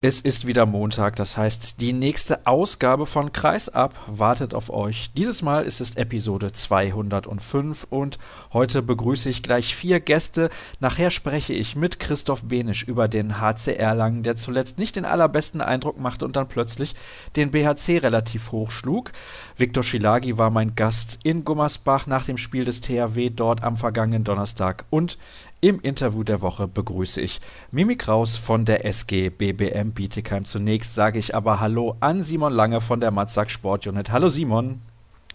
[0.00, 5.10] Es ist wieder Montag, das heißt, die nächste Ausgabe von Kreisab wartet auf euch.
[5.16, 8.20] Dieses Mal ist es Episode 205 und
[8.52, 10.50] heute begrüße ich gleich vier Gäste.
[10.78, 15.60] Nachher spreche ich mit Christoph Benisch über den HC Erlangen, der zuletzt nicht den allerbesten
[15.60, 16.94] Eindruck machte und dann plötzlich
[17.34, 19.10] den BHC relativ hoch schlug.
[19.56, 24.22] Viktor Schilagi war mein Gast in Gummersbach nach dem Spiel des THW dort am vergangenen
[24.22, 25.18] Donnerstag und
[25.60, 27.40] im Interview der Woche begrüße ich
[27.72, 30.44] Mimi Kraus von der SG BBM Bietigheim.
[30.44, 34.12] Zunächst sage ich aber Hallo an Simon Lange von der Matzak Sportunit.
[34.12, 34.80] Hallo Simon.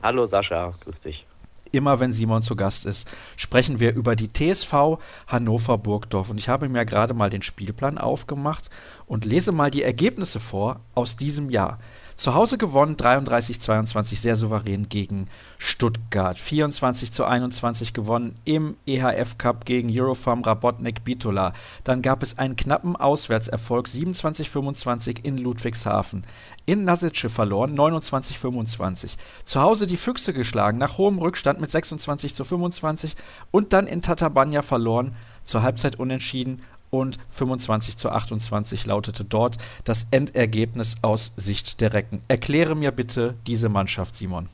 [0.02, 1.26] Hallo Sascha, grüß dich.
[1.73, 6.30] Immer wenn Simon zu Gast ist, sprechen wir über die TSV Hannover Burgdorf.
[6.30, 8.70] Und ich habe mir gerade mal den Spielplan aufgemacht
[9.08, 11.80] und lese mal die Ergebnisse vor aus diesem Jahr.
[12.16, 15.27] Zu Hause gewonnen 33-22 sehr souverän gegen
[15.58, 16.38] Stuttgart.
[16.38, 21.53] 24 zu 21 gewonnen im EHF Cup gegen Eurofarm Rabotnik Bitola.
[21.84, 26.22] Dann gab es einen knappen Auswärtserfolg 27-25 in Ludwigshafen.
[26.66, 29.16] In Nasice verloren 29-25.
[29.44, 33.16] Zu Hause die Füchse geschlagen nach hohem Rückstand mit 26 zu 25
[33.52, 35.16] und dann in Tatabanya verloren.
[35.44, 36.61] Zur Halbzeit unentschieden
[36.94, 42.22] und 25 zu 28 lautete dort das Endergebnis aus Sicht der Recken.
[42.27, 44.47] Erkläre mir bitte diese Mannschaft, Simon.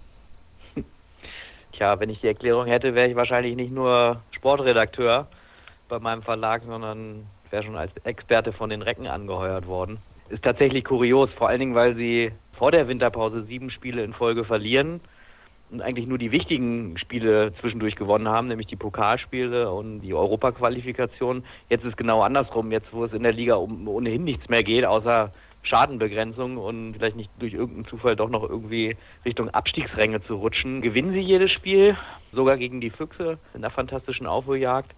[1.73, 5.27] Tja, wenn ich die Erklärung hätte, wäre ich wahrscheinlich nicht nur Sportredakteur
[5.89, 9.97] bei meinem Verlag, sondern wäre schon als Experte von den Recken angeheuert worden.
[10.29, 14.45] Ist tatsächlich kurios, vor allen Dingen, weil sie vor der Winterpause sieben Spiele in Folge
[14.45, 15.01] verlieren
[15.71, 21.43] und eigentlich nur die wichtigen Spiele zwischendurch gewonnen haben, nämlich die Pokalspiele und die Europaqualifikation.
[21.69, 24.85] Jetzt ist genau andersrum, jetzt wo es in der Liga um ohnehin nichts mehr geht,
[24.85, 25.31] außer
[25.61, 30.81] Schadenbegrenzung und vielleicht nicht durch irgendeinen Zufall doch noch irgendwie Richtung Abstiegsränge zu rutschen.
[30.81, 31.97] Gewinnen sie jedes Spiel,
[32.31, 34.91] sogar gegen die Füchse in der fantastischen Aufholjagd.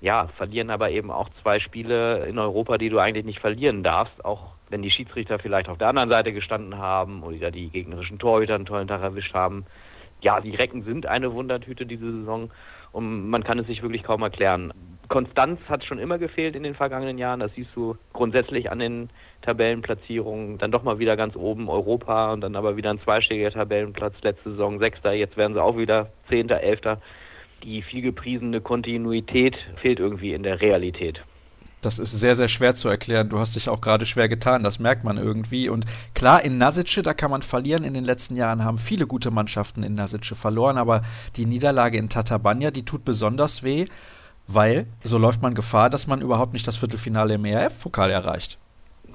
[0.00, 4.24] Ja, verlieren aber eben auch zwei Spiele in Europa, die du eigentlich nicht verlieren darfst,
[4.24, 8.54] auch wenn die Schiedsrichter vielleicht auf der anderen Seite gestanden haben oder die gegnerischen Torhüter
[8.54, 9.64] einen tollen Tag erwischt haben
[10.20, 12.50] ja, die Recken sind eine Wundertüte diese Saison
[12.92, 14.72] und man kann es sich wirklich kaum erklären.
[15.08, 17.40] Konstanz hat schon immer gefehlt in den vergangenen Jahren.
[17.40, 19.08] Das siehst du grundsätzlich an den
[19.42, 20.58] Tabellenplatzierungen.
[20.58, 24.14] Dann doch mal wieder ganz oben Europa und dann aber wieder ein zweistelliger Tabellenplatz.
[24.22, 27.00] Letzte Saison Sechster, jetzt werden sie auch wieder Zehnter, Elfter.
[27.62, 31.22] Die viel gepriesene Kontinuität fehlt irgendwie in der Realität.
[31.80, 33.28] Das ist sehr, sehr schwer zu erklären.
[33.28, 35.68] Du hast dich auch gerade schwer getan, das merkt man irgendwie.
[35.68, 37.84] Und klar, in Nasice, da kann man verlieren.
[37.84, 41.02] In den letzten Jahren haben viele gute Mannschaften in Nasice verloren, aber
[41.36, 43.84] die Niederlage in Tatabanya, die tut besonders weh,
[44.48, 48.58] weil so läuft man Gefahr, dass man überhaupt nicht das Viertelfinale im ERF-Pokal erreicht.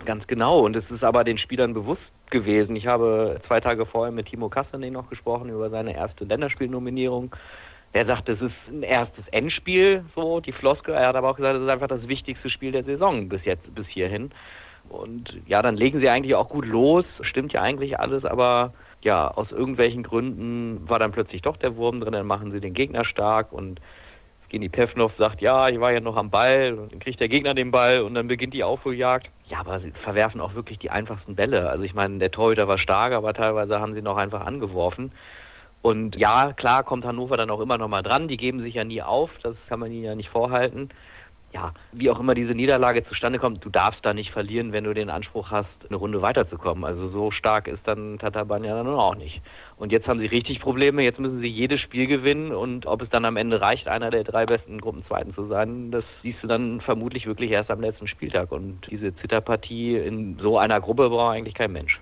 [0.05, 0.59] Ganz genau.
[0.59, 2.75] Und es ist aber den Spielern bewusst gewesen.
[2.75, 7.35] Ich habe zwei Tage vorher mit Timo Kastanin noch gesprochen über seine erste Länderspielnominierung.
[7.93, 10.95] Er sagt, es ist ein erstes Endspiel, so die Floskel.
[10.95, 13.73] Er hat aber auch gesagt, es ist einfach das wichtigste Spiel der Saison bis jetzt,
[13.75, 14.31] bis hierhin.
[14.89, 17.05] Und ja, dann legen sie eigentlich auch gut los.
[17.21, 22.01] Stimmt ja eigentlich alles, aber ja, aus irgendwelchen Gründen war dann plötzlich doch der Wurm
[22.01, 22.13] drin.
[22.13, 23.79] Dann machen sie den Gegner stark und
[24.49, 26.75] Geni Pevnov sagt, ja, ich war ja noch am Ball.
[26.75, 29.29] Dann kriegt der Gegner den Ball und dann beginnt die Aufholjagd.
[29.49, 31.69] Ja, aber sie verwerfen auch wirklich die einfachsten Bälle.
[31.69, 35.11] Also ich meine, der Torhüter war stark, aber teilweise haben sie noch einfach angeworfen.
[35.83, 38.29] Und ja, klar kommt Hannover dann auch immer noch mal dran.
[38.29, 40.89] Die geben sich ja nie auf, das kann man ihnen ja nicht vorhalten.
[41.53, 44.93] Ja, wie auch immer diese Niederlage zustande kommt, du darfst da nicht verlieren, wenn du
[44.93, 46.85] den Anspruch hast, eine Runde weiterzukommen.
[46.85, 49.41] Also so stark ist dann Tataban ja dann auch nicht.
[49.75, 53.09] Und jetzt haben sie richtig Probleme, jetzt müssen sie jedes Spiel gewinnen und ob es
[53.09, 56.79] dann am Ende reicht, einer der drei besten Gruppenzweiten zu sein, das siehst du dann
[56.79, 58.53] vermutlich wirklich erst am letzten Spieltag.
[58.53, 61.99] Und diese Zitterpartie in so einer Gruppe braucht eigentlich kein Mensch.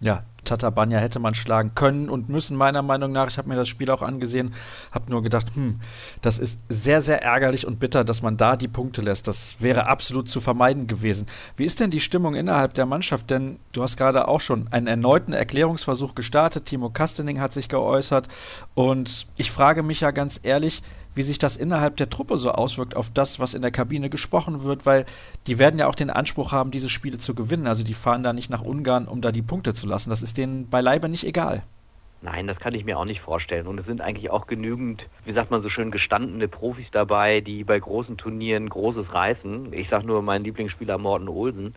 [0.00, 3.28] Ja, Tatabanya hätte man schlagen können und müssen, meiner Meinung nach.
[3.28, 4.54] Ich habe mir das Spiel auch angesehen,
[4.90, 5.80] habe nur gedacht, hm,
[6.20, 9.28] das ist sehr, sehr ärgerlich und bitter, dass man da die Punkte lässt.
[9.28, 11.26] Das wäre absolut zu vermeiden gewesen.
[11.56, 13.30] Wie ist denn die Stimmung innerhalb der Mannschaft?
[13.30, 16.66] Denn du hast gerade auch schon einen erneuten Erklärungsversuch gestartet.
[16.66, 18.28] Timo Kastening hat sich geäußert
[18.74, 20.82] und ich frage mich ja ganz ehrlich,
[21.14, 24.62] wie sich das innerhalb der Truppe so auswirkt auf das, was in der Kabine gesprochen
[24.62, 25.04] wird, weil
[25.46, 27.66] die werden ja auch den Anspruch haben, diese Spiele zu gewinnen.
[27.66, 30.10] Also die fahren da nicht nach Ungarn, um da die Punkte zu lassen.
[30.10, 31.62] Das ist denen beileibe nicht egal.
[32.22, 33.66] Nein, das kann ich mir auch nicht vorstellen.
[33.66, 37.64] Und es sind eigentlich auch genügend, wie sagt man so schön, gestandene Profis dabei, die
[37.64, 39.72] bei großen Turnieren Großes reißen.
[39.72, 41.74] Ich sage nur meinen Lieblingsspieler Morten Olsen.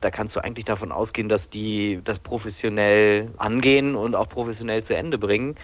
[0.00, 4.94] Da kannst du eigentlich davon ausgehen, dass die das professionell angehen und auch professionell zu
[4.94, 5.56] Ende bringen.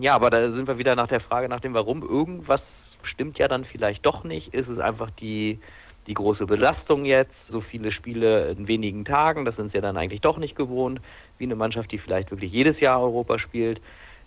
[0.00, 2.02] Ja, aber da sind wir wieder nach der Frage nach dem Warum.
[2.02, 2.60] Irgendwas
[3.02, 4.54] stimmt ja dann vielleicht doch nicht.
[4.54, 5.60] Ist es einfach die
[6.08, 9.98] die große Belastung jetzt, so viele Spiele in wenigen Tagen, das sind sie ja dann
[9.98, 11.00] eigentlich doch nicht gewohnt,
[11.36, 13.80] wie eine Mannschaft, die vielleicht wirklich jedes Jahr Europa spielt.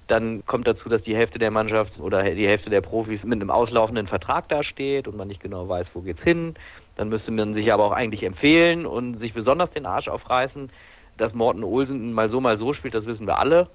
[0.07, 3.49] Dann kommt dazu, dass die Hälfte der Mannschaft oder die Hälfte der Profis mit einem
[3.49, 6.53] auslaufenden Vertrag dasteht und man nicht genau weiß, wo geht's hin.
[6.97, 10.69] Dann müsste man sich aber auch eigentlich empfehlen und sich besonders den Arsch aufreißen,
[11.17, 13.69] dass Morten Olsen mal so, mal so spielt, das wissen wir alle.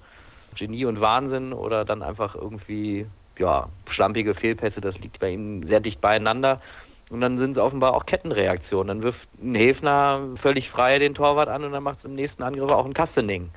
[0.57, 3.05] Genie und Wahnsinn oder dann einfach irgendwie,
[3.37, 6.61] ja, schlampige Fehlpässe, das liegt bei ihm sehr dicht beieinander.
[7.09, 8.87] Und dann sind es offenbar auch Kettenreaktionen.
[8.87, 12.43] Dann wirft ein Hefner völlig frei den Torwart an und dann macht es im nächsten
[12.43, 13.49] Angriff auch ein Kastening.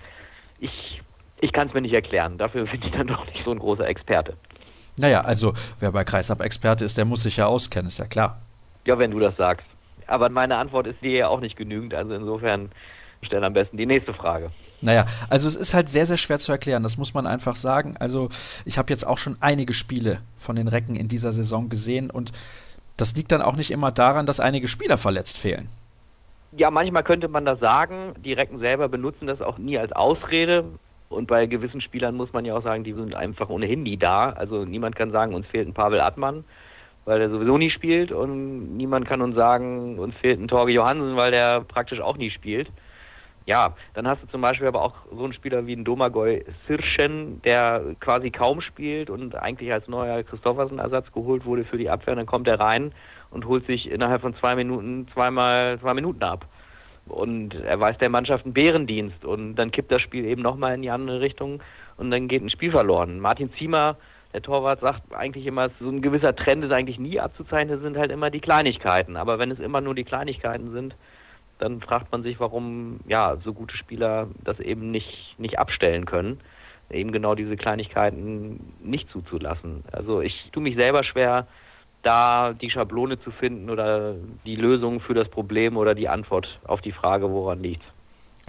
[0.61, 1.02] Ich,
[1.41, 2.38] ich kann es mir nicht erklären.
[2.38, 4.37] Dafür bin ich dann doch nicht so ein großer Experte.
[4.99, 8.41] Naja, also wer bei Kreisab-Experte ist, der muss sich ja auskennen, ist ja klar.
[8.85, 9.67] Ja, wenn du das sagst.
[10.06, 11.94] Aber meine Antwort ist dir ja auch nicht genügend.
[11.94, 12.70] Also insofern
[13.23, 14.50] stell am besten die nächste Frage.
[14.82, 17.97] Naja, also es ist halt sehr, sehr schwer zu erklären, das muss man einfach sagen.
[17.99, 18.29] Also
[18.65, 22.32] ich habe jetzt auch schon einige Spiele von den Recken in dieser Saison gesehen und
[22.97, 25.69] das liegt dann auch nicht immer daran, dass einige Spieler verletzt fehlen.
[26.53, 28.15] Ja, manchmal könnte man das sagen.
[28.25, 30.65] Die Recken selber benutzen das auch nie als Ausrede.
[31.09, 34.31] Und bei gewissen Spielern muss man ja auch sagen, die sind einfach ohnehin nie da.
[34.31, 36.44] Also niemand kann sagen, uns fehlt ein Pavel Attmann,
[37.05, 38.12] weil er sowieso nie spielt.
[38.12, 42.31] Und niemand kann uns sagen, uns fehlt ein Torge Johansen, weil der praktisch auch nie
[42.31, 42.69] spielt.
[43.47, 47.41] Ja, dann hast du zum Beispiel aber auch so einen Spieler wie ein Domagoj Sirschen,
[47.43, 52.13] der quasi kaum spielt und eigentlich als neuer Christoffersen-Ersatz geholt wurde für die Abwehr.
[52.13, 52.93] Und dann kommt er rein
[53.31, 56.47] und holt sich innerhalb von zwei Minuten zweimal zwei Minuten ab.
[57.07, 60.83] Und er weiß der Mannschaft einen Bärendienst und dann kippt das Spiel eben nochmal in
[60.83, 61.61] die andere Richtung
[61.97, 63.19] und dann geht ein Spiel verloren.
[63.19, 63.97] Martin Ziemer,
[64.33, 68.13] der Torwart, sagt eigentlich immer, so ein gewisser Trend ist eigentlich nie abzuzeichnen, sind halt
[68.13, 69.17] immer die Kleinigkeiten.
[69.17, 70.95] Aber wenn es immer nur die Kleinigkeiten sind,
[71.61, 76.41] dann fragt man sich, warum ja so gute Spieler das eben nicht nicht abstellen können,
[76.91, 79.85] eben genau diese Kleinigkeiten nicht zuzulassen.
[79.93, 81.47] Also ich tue mich selber schwer,
[82.03, 84.15] da die Schablone zu finden oder
[84.47, 87.85] die Lösung für das Problem oder die Antwort auf die Frage, woran liegt.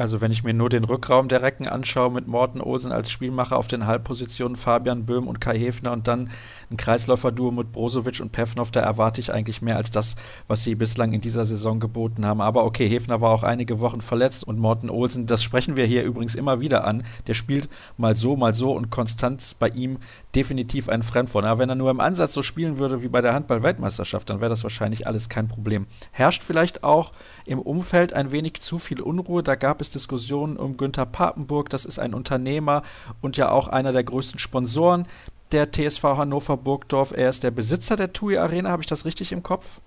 [0.02, 3.56] Also wenn ich mir nur den Rückraum der Recken anschaue mit Morten Olsen als Spielmacher
[3.56, 6.32] auf den Halbpositionen, Fabian Böhm und Kai Hefner und dann
[6.72, 10.16] ein Kreisläufer-Duo mit Brozovic und Pevnov, da erwarte ich eigentlich mehr als das,
[10.48, 12.42] was sie bislang in dieser Saison geboten haben.
[12.42, 16.04] Aber okay, Hefner war auch einige Wochen verletzt und Morten Olsen, das sprechen wir hier
[16.04, 20.00] übrigens immer wieder an, der spielt mal so, mal so und Konstanz bei ihm
[20.36, 21.46] definitiv ein Fremdwort.
[21.46, 24.50] Aber wenn er nur im Ansatz so spielen würde wie bei der Handball-Weltmeisterschaft, dann wäre
[24.50, 25.88] das wahrscheinlich alles kein Problem.
[26.12, 27.12] Herrscht vielleicht auch
[27.46, 29.44] im Umfeld ein wenig zu viel Unruhe.
[29.44, 31.70] Da gab es Diskussionen um Günther Papenburg.
[31.70, 32.84] Das ist ein Unternehmer
[33.22, 35.08] und ja auch einer der größten Sponsoren
[35.52, 37.12] der TSV Hannover Burgdorf.
[37.12, 38.70] Er ist der Besitzer der TUI Arena.
[38.70, 39.82] Habe ich das richtig im Kopf?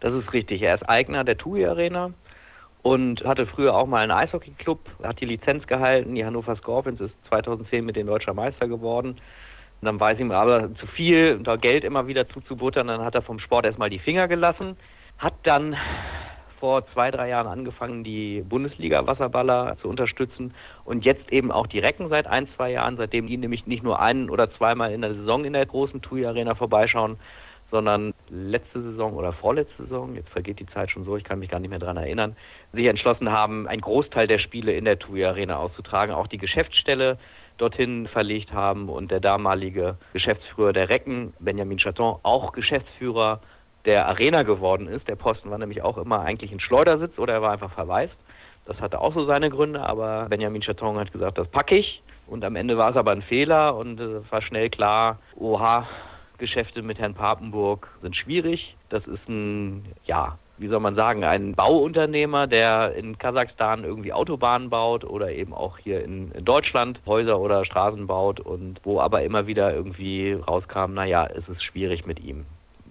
[0.00, 0.62] Das ist richtig.
[0.62, 2.12] Er ist Eigner der TUI Arena
[2.82, 6.14] und hatte früher auch mal einen Eishockeyclub, hat die Lizenz gehalten.
[6.14, 9.16] Die Hannover Scorpions ist 2010 mit den deutscher Meister geworden.
[9.84, 12.86] Und dann weiß ihm aber zu viel, da Geld immer wieder zuzubuttern.
[12.86, 14.78] Dann hat er vom Sport erstmal die Finger gelassen.
[15.18, 15.76] Hat dann
[16.58, 20.54] vor zwei, drei Jahren angefangen, die Bundesliga-Wasserballer zu unterstützen
[20.86, 24.00] und jetzt eben auch die Recken seit ein, zwei Jahren, seitdem die nämlich nicht nur
[24.00, 27.18] ein oder zweimal in der Saison in der großen TUI-Arena vorbeischauen,
[27.70, 31.50] sondern letzte Saison oder vorletzte Saison, jetzt vergeht die Zeit schon so, ich kann mich
[31.50, 32.36] gar nicht mehr daran erinnern,
[32.72, 37.18] sich entschlossen haben, einen Großteil der Spiele in der TUI-Arena auszutragen, auch die Geschäftsstelle
[37.58, 43.40] dorthin verlegt haben und der damalige Geschäftsführer der Recken, Benjamin Chaton, auch Geschäftsführer
[43.84, 45.06] der Arena geworden ist.
[45.08, 48.16] Der Posten war nämlich auch immer eigentlich ein Schleudersitz oder er war einfach verwaist.
[48.66, 52.02] Das hatte auch so seine Gründe, aber Benjamin Chaton hat gesagt, das packe ich.
[52.26, 55.86] Und am Ende war es aber ein Fehler und es war schnell klar, oha,
[56.38, 58.74] Geschäfte mit Herrn Papenburg sind schwierig.
[58.88, 64.70] Das ist ein, ja, wie soll man sagen, ein Bauunternehmer, der in Kasachstan irgendwie Autobahnen
[64.70, 69.46] baut oder eben auch hier in, Deutschland Häuser oder Straßen baut und wo aber immer
[69.46, 72.46] wieder irgendwie rauskam, naja, es ist schwierig mit ihm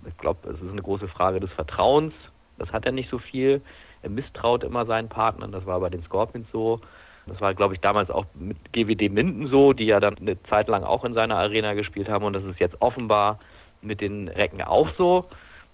[0.08, 2.14] ich glaube, es ist eine große Frage des Vertrauens.
[2.58, 3.62] Das hat er nicht so viel.
[4.02, 5.52] Er misstraut immer seinen Partnern.
[5.52, 6.80] Das war bei den Scorpions so.
[7.26, 10.68] Das war, glaube ich, damals auch mit GWD Minden so, die ja dann eine Zeit
[10.68, 12.26] lang auch in seiner Arena gespielt haben.
[12.26, 13.40] Und das ist jetzt offenbar
[13.82, 15.26] mit den Recken auch so.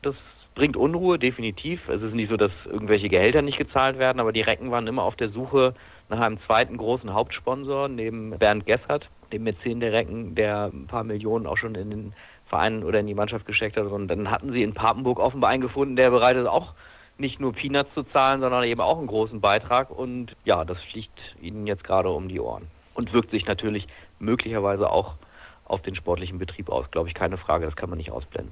[0.01, 0.15] Das
[0.59, 1.87] bringt Unruhe, definitiv.
[1.87, 5.03] Es ist nicht so, dass irgendwelche Gehälter nicht gezahlt werden, aber die Recken waren immer
[5.03, 5.73] auf der Suche
[6.09, 11.05] nach einem zweiten großen Hauptsponsor neben Bernd Gessert, dem Mäzen der Recken, der ein paar
[11.05, 12.13] Millionen auch schon in den
[12.47, 13.85] Verein oder in die Mannschaft gesteckt hat.
[13.85, 16.73] Und dann hatten sie in Papenburg offenbar einen gefunden, der bereit ist, auch
[17.17, 19.89] nicht nur Peanuts zu zahlen, sondern eben auch einen großen Beitrag.
[19.91, 22.67] Und ja, das fliegt ihnen jetzt gerade um die Ohren.
[22.95, 23.87] Und wirkt sich natürlich
[24.19, 25.15] möglicherweise auch
[25.63, 28.51] auf den sportlichen Betrieb aus, glaube ich, keine Frage, das kann man nicht ausblenden.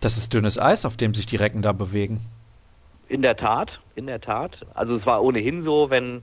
[0.00, 2.20] Das ist dünnes Eis, auf dem sich die Recken da bewegen.
[3.08, 4.56] In der Tat, in der Tat.
[4.74, 6.22] Also es war ohnehin so, wenn,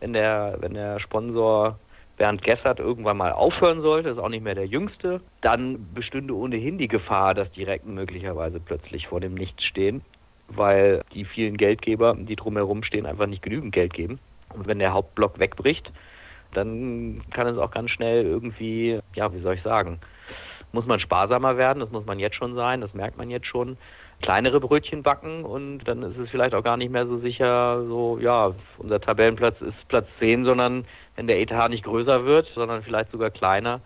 [0.00, 1.78] wenn der, wenn der Sponsor
[2.18, 6.78] Bernd Gessert irgendwann mal aufhören sollte, ist auch nicht mehr der Jüngste, dann bestünde ohnehin
[6.78, 10.02] die Gefahr, dass die Recken möglicherweise plötzlich vor dem Nichts stehen,
[10.48, 14.18] weil die vielen Geldgeber, die drumherum stehen, einfach nicht genügend Geld geben.
[14.54, 15.90] Und wenn der Hauptblock wegbricht,
[16.54, 19.98] dann kann es auch ganz schnell irgendwie, ja, wie soll ich sagen,
[20.76, 23.78] muss man sparsamer werden, das muss man jetzt schon sein, das merkt man jetzt schon.
[24.20, 28.18] kleinere Brötchen backen und dann ist es vielleicht auch gar nicht mehr so sicher, so,
[28.20, 30.84] ja, unser Tabellenplatz ist Platz 10, sondern
[31.16, 33.80] wenn der Etat nicht größer wird, sondern vielleicht sogar kleiner,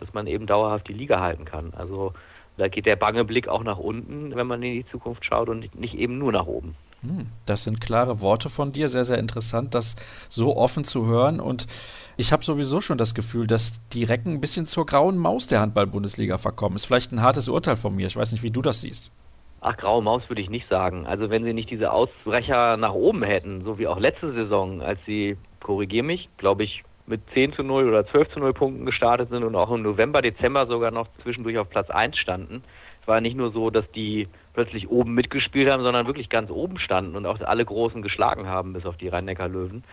[0.00, 1.72] dass man eben dauerhaft die Liga halten kann.
[1.76, 2.12] Also
[2.56, 5.74] da geht der bange Blick auch nach unten, wenn man in die Zukunft schaut und
[5.78, 6.74] nicht eben nur nach oben.
[7.02, 9.96] Hm, das sind klare Worte von dir, sehr, sehr interessant, das
[10.28, 11.40] so offen zu hören.
[11.40, 11.66] Und
[12.16, 15.60] ich habe sowieso schon das Gefühl, dass die Recken ein bisschen zur grauen Maus der
[15.60, 16.76] Handball-Bundesliga verkommen.
[16.76, 18.06] Ist vielleicht ein hartes Urteil von mir.
[18.06, 19.10] Ich weiß nicht, wie du das siehst.
[19.60, 21.06] Ach, graue Maus würde ich nicht sagen.
[21.06, 24.98] Also wenn sie nicht diese Ausbrecher nach oben hätten, so wie auch letzte Saison, als
[25.06, 29.30] sie, korrigier mich, glaube ich, mit 10 zu 0 oder 12 zu 0 Punkten gestartet
[29.30, 32.62] sind und auch im November, Dezember sogar noch zwischendurch auf Platz 1 standen.
[33.00, 36.78] Es war nicht nur so, dass die plötzlich oben mitgespielt haben, sondern wirklich ganz oben
[36.78, 39.84] standen und auch alle Großen geschlagen haben, bis auf die Rhein-Neckar-Löwen.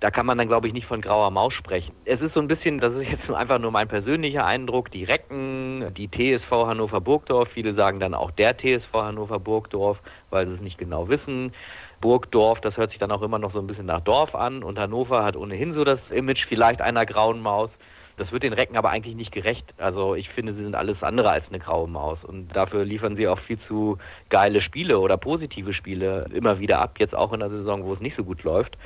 [0.00, 1.92] Da kann man dann, glaube ich, nicht von grauer Maus sprechen.
[2.06, 5.92] Es ist so ein bisschen, das ist jetzt einfach nur mein persönlicher Eindruck, die Recken,
[5.94, 9.98] die TSV Hannover Burgdorf, viele sagen dann auch der TSV Hannover Burgdorf,
[10.30, 11.52] weil sie es nicht genau wissen.
[12.00, 14.78] Burgdorf, das hört sich dann auch immer noch so ein bisschen nach Dorf an und
[14.78, 17.70] Hannover hat ohnehin so das Image vielleicht einer grauen Maus.
[18.20, 19.64] Das wird den Recken aber eigentlich nicht gerecht.
[19.78, 23.26] Also ich finde, sie sind alles andere als eine graue Maus und dafür liefern sie
[23.26, 23.96] auch viel zu
[24.28, 28.00] geile Spiele oder positive Spiele immer wieder ab, jetzt auch in der Saison, wo es
[28.00, 28.76] nicht so gut läuft.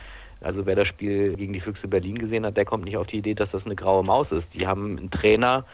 [0.40, 3.16] Also wer das Spiel gegen die Füchse Berlin gesehen hat, der kommt nicht auf die
[3.16, 4.46] Idee, dass das eine graue Maus ist.
[4.54, 5.64] Die haben einen Trainer,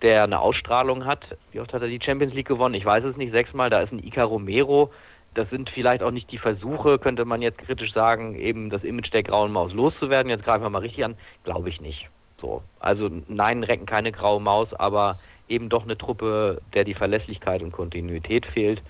[0.00, 1.26] der eine Ausstrahlung hat.
[1.50, 2.76] Wie oft hat er die Champions League gewonnen?
[2.76, 3.68] Ich weiß es nicht, sechsmal.
[3.68, 4.92] Da ist ein Ica Romero,
[5.34, 9.12] das sind vielleicht auch nicht die Versuche, könnte man jetzt kritisch sagen, eben das Image
[9.12, 10.30] der grauen Maus loszuwerden.
[10.30, 11.16] Jetzt greifen wir mal richtig an.
[11.42, 12.08] Glaube ich nicht.
[12.40, 12.62] So.
[12.80, 15.18] Also nein, Recken keine graue Maus, aber
[15.48, 18.82] eben doch eine Truppe, der die Verlässlichkeit und Kontinuität fehlt,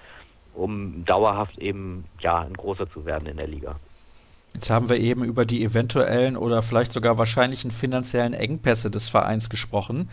[0.55, 3.77] um dauerhaft eben ja ein großer zu werden in der Liga.
[4.55, 9.51] Jetzt haben wir eben über die eventuellen oder vielleicht sogar wahrscheinlichen finanziellen Engpässe des Vereins
[9.51, 10.11] gesprochen.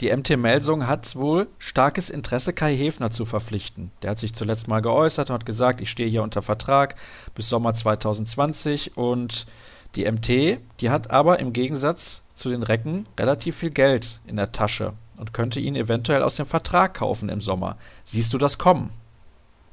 [0.00, 3.92] Die MT Melsung hat wohl starkes Interesse, Kai Hefner zu verpflichten.
[4.02, 6.96] Der hat sich zuletzt mal geäußert und hat gesagt, ich stehe hier unter Vertrag
[7.36, 9.46] bis Sommer 2020 und
[9.94, 14.52] die MT, die hat aber im Gegensatz zu den Recken relativ viel Geld in der
[14.52, 17.76] Tasche und könnte ihn eventuell aus dem Vertrag kaufen im Sommer.
[18.04, 18.90] Siehst du das kommen?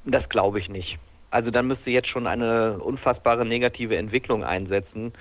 [0.06, 0.98] Das glaube ich nicht.
[1.32, 5.14] Also dann müsste jetzt schon eine unfassbare negative Entwicklung einsetzen,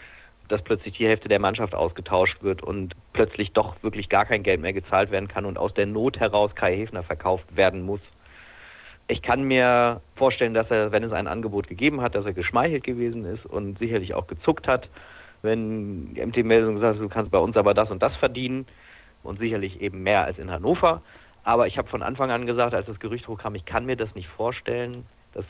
[0.49, 4.61] dass plötzlich die Hälfte der Mannschaft ausgetauscht wird und plötzlich doch wirklich gar kein Geld
[4.61, 8.00] mehr gezahlt werden kann und aus der Not heraus Kai Hefner verkauft werden muss.
[9.06, 12.85] Ich kann mir vorstellen, dass er, wenn es ein Angebot gegeben hat, dass er geschmeichelt
[12.85, 14.88] gewesen ist und sicherlich auch gezuckt hat,
[15.42, 18.66] wenn die MT-Meldung hat, du kannst bei uns aber das und das verdienen
[19.23, 21.02] und sicherlich eben mehr als in Hannover.
[21.44, 24.14] Aber ich habe von Anfang an gesagt, als das Gerücht hochkam, ich kann mir das
[24.14, 25.44] nicht vorstellen, dass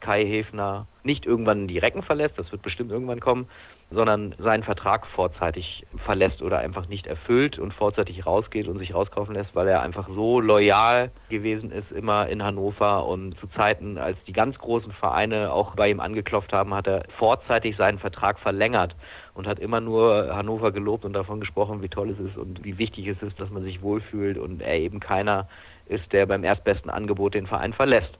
[0.00, 3.48] Kai Hefner nicht irgendwann die Recken verlässt, das wird bestimmt irgendwann kommen,
[3.90, 9.34] sondern seinen Vertrag vorzeitig verlässt oder einfach nicht erfüllt und vorzeitig rausgeht und sich rauskaufen
[9.34, 14.18] lässt, weil er einfach so loyal gewesen ist immer in Hannover und zu Zeiten, als
[14.26, 18.94] die ganz großen Vereine auch bei ihm angeklopft haben, hat er vorzeitig seinen Vertrag verlängert
[19.38, 22.76] und hat immer nur Hannover gelobt und davon gesprochen, wie toll es ist und wie
[22.76, 25.48] wichtig es ist, dass man sich wohlfühlt und er eben keiner
[25.86, 28.10] ist, der beim erstbesten Angebot den Verein verlässt.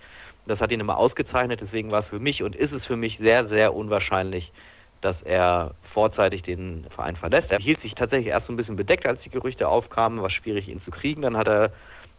[0.47, 3.19] Das hat ihn immer ausgezeichnet, deswegen war es für mich und ist es für mich
[3.19, 4.53] sehr, sehr unwahrscheinlich,
[5.01, 7.51] dass er vorzeitig den Verein verlässt.
[7.51, 10.69] Er hielt sich tatsächlich erst so ein bisschen bedeckt, als die Gerüchte aufkamen, war schwierig,
[10.69, 11.23] ihn zu kriegen.
[11.23, 11.73] Dann hat er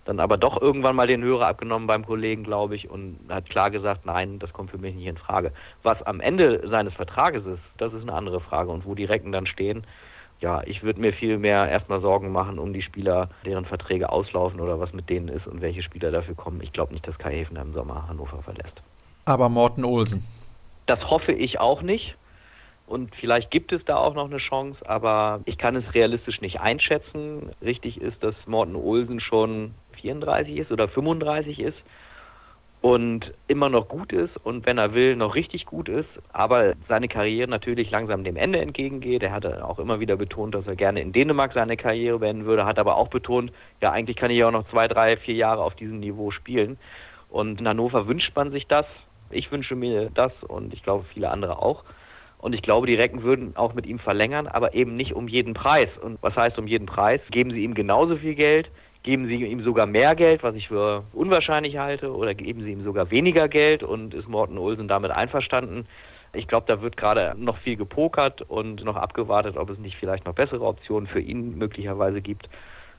[0.10, 3.70] dann aber doch irgendwann mal den Hörer abgenommen beim Kollegen, glaube ich, und hat klar
[3.70, 5.52] gesagt, nein, das kommt für mich nicht in Frage.
[5.84, 8.72] Was am Ende seines Vertrages ist, das ist eine andere Frage.
[8.72, 9.86] Und wo die Recken dann stehen,
[10.42, 14.60] ja, ich würde mir viel mehr erstmal Sorgen machen um die Spieler, deren Verträge auslaufen
[14.60, 16.60] oder was mit denen ist und welche Spieler dafür kommen.
[16.64, 18.82] Ich glaube nicht, dass Kai Häfen im Sommer Hannover verlässt.
[19.26, 20.26] Aber Morten Olsen.
[20.88, 22.16] Das hoffe ich auch nicht.
[22.88, 26.60] Und vielleicht gibt es da auch noch eine Chance, aber ich kann es realistisch nicht
[26.60, 27.52] einschätzen.
[27.62, 31.78] Richtig ist, dass Morten Olsen schon 34 ist oder 35 ist
[32.82, 37.10] und immer noch gut ist und wenn er will, noch richtig gut ist, aber seine
[37.10, 39.22] Karriere natürlich langsam dem Ende entgegengeht.
[39.22, 42.66] Er hatte auch immer wieder betont, dass er gerne in Dänemark seine Karriere beenden würde,
[42.66, 43.52] hat aber auch betont,
[43.82, 46.78] ja, eigentlich kann ich ja auch noch zwei, drei, vier Jahre auf diesem Niveau spielen.
[47.30, 48.86] Und in Hannover wünscht man sich das.
[49.30, 51.84] Ich wünsche mir das und ich glaube viele andere auch.
[52.40, 55.54] Und ich glaube, die Recken würden auch mit ihm verlängern, aber eben nicht um jeden
[55.54, 55.90] Preis.
[56.02, 57.20] Und was heißt um jeden Preis?
[57.32, 58.70] Geben sie ihm genauso viel Geld?
[59.04, 62.14] Geben sie ihm sogar mehr Geld, was ich für unwahrscheinlich halte?
[62.14, 65.88] Oder geben sie ihm sogar weniger Geld und ist Morten Olsen damit einverstanden?
[66.34, 70.26] Ich glaube, da wird gerade noch viel gepokert und noch abgewartet, ob es nicht vielleicht
[70.26, 72.50] noch bessere Optionen für ihn möglicherweise gibt.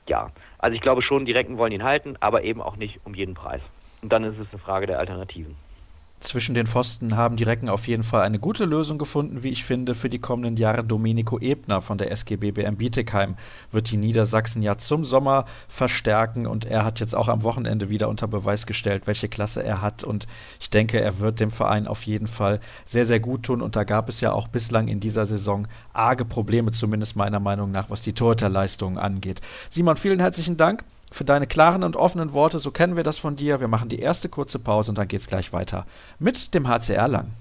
[0.07, 3.13] Ja, also ich glaube schon, die Recken wollen ihn halten, aber eben auch nicht um
[3.13, 3.61] jeden Preis.
[4.01, 5.55] Und dann ist es eine Frage der Alternativen.
[6.21, 9.65] Zwischen den Pfosten haben die Recken auf jeden Fall eine gute Lösung gefunden, wie ich
[9.65, 10.83] finde, für die kommenden Jahre.
[10.83, 13.35] Domenico Ebner von der SGB BM Bietigheim
[13.71, 18.07] wird die Niedersachsen ja zum Sommer verstärken und er hat jetzt auch am Wochenende wieder
[18.07, 20.27] unter Beweis gestellt, welche Klasse er hat und
[20.59, 23.83] ich denke, er wird dem Verein auf jeden Fall sehr, sehr gut tun und da
[23.83, 28.01] gab es ja auch bislang in dieser Saison arge Probleme, zumindest meiner Meinung nach, was
[28.01, 29.41] die Torhüterleistungen angeht.
[29.69, 32.57] Simon, vielen herzlichen Dank für deine klaren und offenen Worte.
[32.57, 33.59] So kennen wir das von dir.
[33.59, 35.85] Wir machen die erste kurze Pause und dann geht es gleich weiter
[36.17, 37.31] mit dem HCR Lang.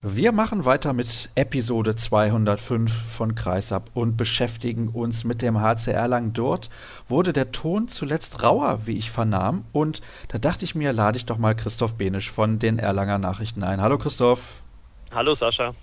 [0.00, 6.32] Wir machen weiter mit Episode 205 von Kreisab und beschäftigen uns mit dem HCR Lang.
[6.32, 6.70] Dort
[7.08, 9.64] wurde der Ton zuletzt rauer, wie ich vernahm.
[9.72, 13.64] Und da dachte ich mir, lade ich doch mal Christoph Benisch von den Erlanger Nachrichten
[13.64, 13.82] ein.
[13.82, 14.62] Hallo Christoph.
[15.10, 15.74] Hallo Sascha.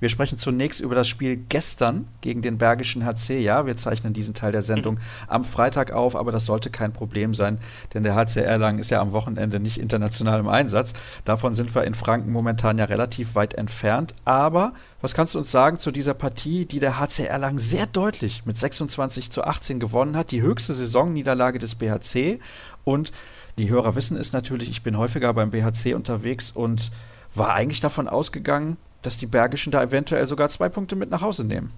[0.00, 3.38] Wir sprechen zunächst über das Spiel gestern gegen den Bergischen HC.
[3.38, 5.00] Ja, wir zeichnen diesen Teil der Sendung mhm.
[5.28, 7.58] am Freitag auf, aber das sollte kein Problem sein,
[7.92, 10.94] denn der HC Erlangen ist ja am Wochenende nicht international im Einsatz.
[11.24, 14.14] Davon sind wir in Franken momentan ja relativ weit entfernt.
[14.24, 18.46] Aber was kannst du uns sagen zu dieser Partie, die der HC Erlangen sehr deutlich
[18.46, 20.30] mit 26 zu 18 gewonnen hat?
[20.30, 22.40] Die höchste Saisonniederlage des BHC.
[22.84, 23.12] Und
[23.58, 26.90] die Hörer wissen es natürlich, ich bin häufiger beim BHC unterwegs und
[27.34, 31.46] war eigentlich davon ausgegangen, dass die Bergischen da eventuell sogar zwei Punkte mit nach Hause
[31.46, 31.72] nehmen.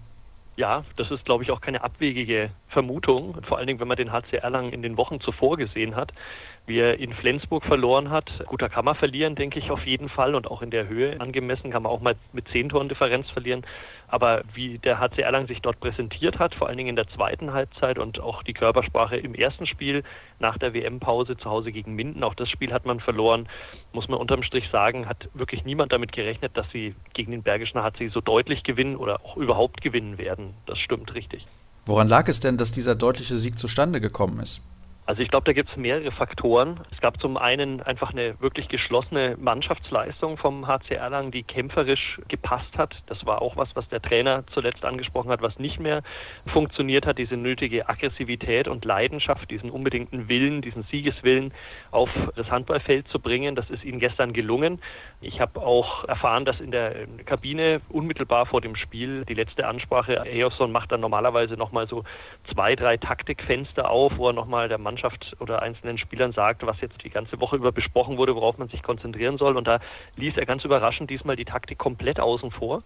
[0.57, 4.13] Ja, das ist, glaube ich, auch keine abwegige Vermutung, vor allen Dingen, wenn man den
[4.13, 6.13] HC Erlangen in den Wochen zuvor gesehen hat
[6.67, 8.31] wie er in Flensburg verloren hat.
[8.47, 11.71] Guter kann man verlieren, denke ich auf jeden Fall und auch in der Höhe angemessen
[11.71, 13.65] kann man auch mal mit zehn Toren Differenz verlieren.
[14.13, 17.55] Aber wie der HC Erlangen sich dort präsentiert hat, vor allen Dingen in der zweiten
[17.55, 20.05] Halbzeit und auch die Körpersprache im ersten Spiel
[20.39, 23.49] nach der WM-Pause zu Hause gegen Minden, auch das Spiel hat man verloren,
[23.95, 27.83] muss man unterm Strich sagen, hat wirklich niemand damit gerechnet, dass sie gegen den Bergischen
[27.83, 30.53] HC so deutlich gewinnen oder auch überhaupt gewinnen werden.
[30.67, 31.47] Das stimmt richtig.
[31.87, 34.61] Woran lag es denn, dass dieser deutliche Sieg zustande gekommen ist?
[35.05, 36.79] Also ich glaube, da gibt es mehrere Faktoren.
[36.93, 42.79] Es gab zum einen einfach eine wirklich geschlossene Mannschaftsleistung vom HC Erlangen, die kämpferisch gepasst
[42.79, 42.95] hat.
[43.07, 46.03] Das war auch was, was der Trainer zuletzt angesprochen hat, was nicht mehr
[46.53, 47.19] funktioniert hat.
[47.19, 51.53] Diese nötige Aggressivität und Leidenschaft, diesen unbedingten Willen, diesen Siegeswillen
[51.91, 53.57] auf das Handballfeld zu bringen.
[53.57, 54.81] Das ist ihnen gestern gelungen.
[55.21, 60.23] Ich habe auch erfahren, dass in der Kabine unmittelbar vor dem Spiel die letzte Ansprache,
[60.27, 62.05] Eosson macht dann normalerweise nochmal so
[62.53, 66.81] zwei, drei Taktikfenster auf, wo er nochmal der Mann Mannschaft oder einzelnen Spielern sagt, was
[66.81, 69.57] jetzt die ganze Woche über besprochen wurde, worauf man sich konzentrieren soll.
[69.57, 69.81] Und da
[70.17, 72.83] ließ er ganz überraschend diesmal die Taktik komplett außen vor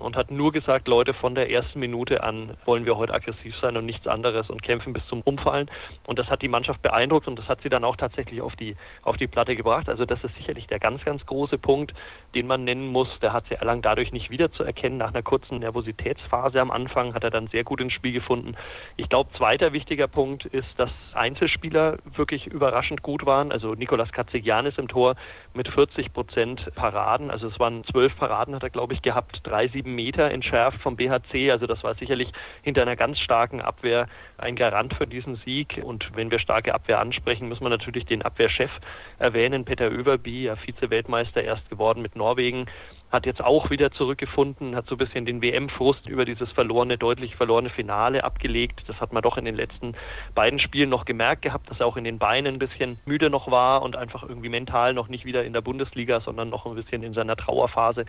[0.00, 3.76] und hat nur gesagt, Leute, von der ersten Minute an wollen wir heute aggressiv sein
[3.76, 5.70] und nichts anderes und kämpfen bis zum Umfallen.
[6.06, 8.76] Und das hat die Mannschaft beeindruckt und das hat sie dann auch tatsächlich auf die,
[9.02, 9.88] auf die Platte gebracht.
[9.88, 11.94] Also das ist sicherlich der ganz, ganz große Punkt,
[12.34, 13.08] den man nennen muss.
[13.20, 14.98] Der hat sie Erlang dadurch nicht wiederzuerkennen.
[14.98, 18.54] Nach einer kurzen Nervositätsphase am Anfang hat er dann sehr gut ins Spiel gefunden.
[18.96, 23.52] Ich glaube, zweiter wichtiger Punkt ist, dass Einzelspieler wirklich überraschend gut waren.
[23.52, 25.16] Also Nikolas Katzigianis im Tor
[25.54, 27.30] mit 40 Prozent Paraden.
[27.30, 30.96] Also es waren zwölf Paraden hat er, glaube ich, gehabt, drei, sieben Meter entschärft vom
[30.96, 31.50] BHC.
[31.50, 35.80] Also das war sicherlich hinter einer ganz starken Abwehr ein Garant für diesen Sieg.
[35.82, 38.70] Und wenn wir starke Abwehr ansprechen, müssen wir natürlich den Abwehrchef
[39.18, 42.66] erwähnen, Peter Överby, ja Vize-Weltmeister erst geworden mit Norwegen
[43.10, 47.34] hat jetzt auch wieder zurückgefunden, hat so ein bisschen den WM-Frust über dieses verlorene, deutlich
[47.34, 48.82] verlorene Finale abgelegt.
[48.86, 49.94] Das hat man doch in den letzten
[50.34, 53.50] beiden Spielen noch gemerkt gehabt, dass er auch in den Beinen ein bisschen müde noch
[53.50, 57.02] war und einfach irgendwie mental noch nicht wieder in der Bundesliga, sondern noch ein bisschen
[57.02, 58.04] in seiner Trauerphase.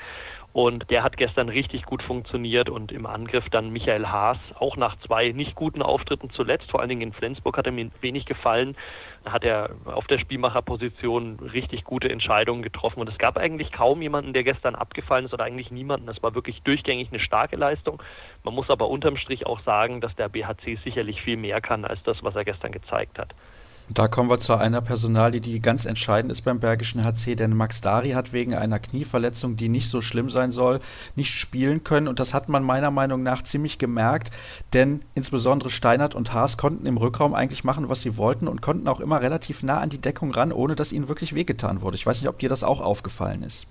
[0.54, 4.98] Und der hat gestern richtig gut funktioniert und im Angriff dann Michael Haas, auch nach
[5.00, 8.76] zwei nicht guten Auftritten zuletzt, vor allen Dingen in Flensburg hat er mir wenig gefallen,
[9.26, 13.00] hat er auf der Spielmacherposition richtig gute Entscheidungen getroffen.
[13.00, 16.08] Und es gab eigentlich kaum jemanden, der gestern abgefallen ist oder eigentlich niemanden.
[16.08, 18.02] Das war wirklich durchgängig eine starke Leistung.
[18.44, 22.02] Man muss aber unterm Strich auch sagen, dass der BHC sicherlich viel mehr kann als
[22.04, 23.36] das, was er gestern gezeigt hat.
[23.94, 27.82] Da kommen wir zu einer Personalie, die ganz entscheidend ist beim Bergischen HC, denn Max
[27.82, 30.80] Dari hat wegen einer Knieverletzung, die nicht so schlimm sein soll,
[31.18, 32.08] nicht spielen können.
[32.08, 34.32] Und das hat man meiner Meinung nach ziemlich gemerkt,
[34.72, 38.88] denn insbesondere Steinert und Haas konnten im Rückraum eigentlich machen, was sie wollten und konnten
[38.88, 41.98] auch immer relativ nah an die Deckung ran, ohne dass ihnen wirklich wehgetan wurde.
[41.98, 43.68] Ich weiß nicht, ob dir das auch aufgefallen ist.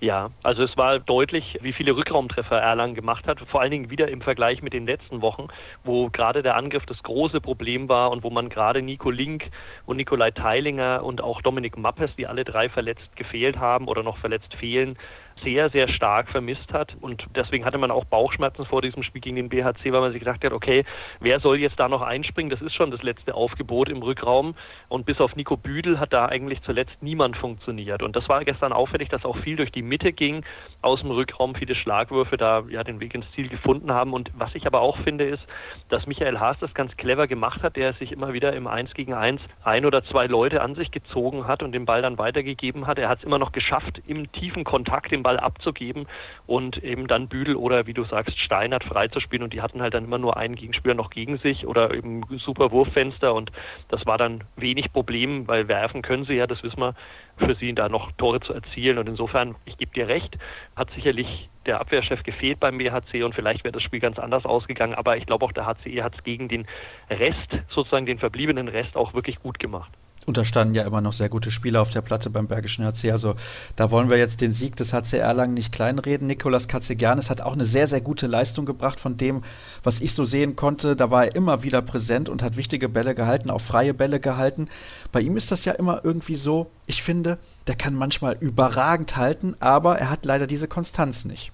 [0.00, 4.08] Ja, also es war deutlich, wie viele Rückraumtreffer Erlangen gemacht hat, vor allen Dingen wieder
[4.08, 5.48] im Vergleich mit den letzten Wochen,
[5.84, 9.48] wo gerade der Angriff das große Problem war und wo man gerade Nico Link
[9.86, 14.18] und Nikolai Teilinger und auch Dominik Mappes, die alle drei verletzt gefehlt haben oder noch
[14.18, 14.98] verletzt fehlen,
[15.42, 16.96] sehr, sehr stark vermisst hat.
[17.00, 20.20] Und deswegen hatte man auch Bauchschmerzen vor diesem Spiel gegen den BHC, weil man sich
[20.20, 20.84] gedacht hat, okay,
[21.20, 22.50] wer soll jetzt da noch einspringen?
[22.50, 24.54] Das ist schon das letzte Aufgebot im Rückraum.
[24.88, 28.02] Und bis auf Nico Büdel hat da eigentlich zuletzt niemand funktioniert.
[28.02, 30.44] Und das war gestern auffällig, dass auch viel durch die Mitte ging,
[30.82, 34.12] aus dem Rückraum viele Schlagwürfe da ja den Weg ins Ziel gefunden haben.
[34.12, 35.42] Und was ich aber auch finde, ist,
[35.88, 39.14] dass Michael Haas das ganz clever gemacht hat, der sich immer wieder im Eins gegen
[39.14, 42.98] Eins ein oder zwei Leute an sich gezogen hat und den Ball dann weitergegeben hat.
[42.98, 46.06] Er hat es immer noch geschafft, im tiefen Kontakt den Ball abzugeben
[46.46, 49.42] und eben dann Büdel oder wie du sagst, Steinert freizuspielen.
[49.42, 52.70] Und die hatten halt dann immer nur einen Gegenspieler noch gegen sich oder eben super
[52.70, 53.34] Wurffenster.
[53.34, 53.50] Und
[53.88, 56.94] das war dann wenig Problem, weil werfen können sie ja, das wissen wir,
[57.38, 58.98] für sie da noch Tore zu erzielen.
[58.98, 60.38] Und insofern, ich gebe dir recht,
[60.76, 64.94] hat sicherlich der Abwehrchef gefehlt beim BHC und vielleicht wäre das Spiel ganz anders ausgegangen,
[64.94, 66.64] aber ich glaube auch der HCE hat es gegen den
[67.10, 69.90] Rest, sozusagen den verbliebenen Rest auch wirklich gut gemacht.
[70.26, 73.12] Und da standen ja immer noch sehr gute Spieler auf der Platte beim Bergischen HC.
[73.12, 73.36] Also
[73.76, 76.26] da wollen wir jetzt den Sieg des HC Erlangen nicht kleinreden.
[76.26, 79.42] Nikolas Katzegianis hat auch eine sehr, sehr gute Leistung gebracht von dem,
[79.84, 80.96] was ich so sehen konnte.
[80.96, 84.68] Da war er immer wieder präsent und hat wichtige Bälle gehalten, auch freie Bälle gehalten.
[85.12, 89.54] Bei ihm ist das ja immer irgendwie so, ich finde, der kann manchmal überragend halten,
[89.60, 91.52] aber er hat leider diese Konstanz nicht.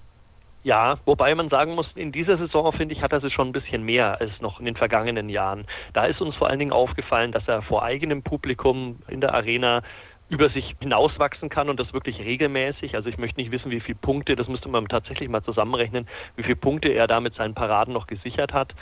[0.63, 3.51] Ja, wobei man sagen muss, in dieser Saison, finde ich, hat er es schon ein
[3.51, 5.65] bisschen mehr als noch in den vergangenen Jahren.
[5.91, 9.81] Da ist uns vor allen Dingen aufgefallen, dass er vor eigenem Publikum in der Arena
[10.29, 12.95] über sich hinauswachsen kann und das wirklich regelmäßig.
[12.95, 16.43] Also ich möchte nicht wissen, wie viele Punkte, das müsste man tatsächlich mal zusammenrechnen, wie
[16.43, 18.73] viele Punkte er da mit seinen Paraden noch gesichert hat.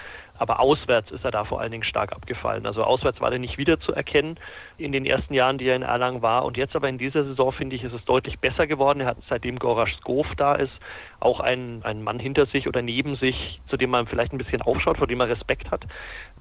[0.41, 2.65] Aber auswärts ist er da vor allen Dingen stark abgefallen.
[2.65, 4.39] Also auswärts war er nicht wiederzuerkennen
[4.80, 6.45] in den ersten Jahren, die er in Erlangen war.
[6.45, 9.01] Und jetzt aber in dieser Saison, finde ich, ist es deutlich besser geworden.
[9.01, 10.73] Er hat seitdem Gorasch Skov da ist,
[11.19, 14.63] auch einen, einen Mann hinter sich oder neben sich, zu dem man vielleicht ein bisschen
[14.63, 15.86] aufschaut, vor dem er Respekt hat,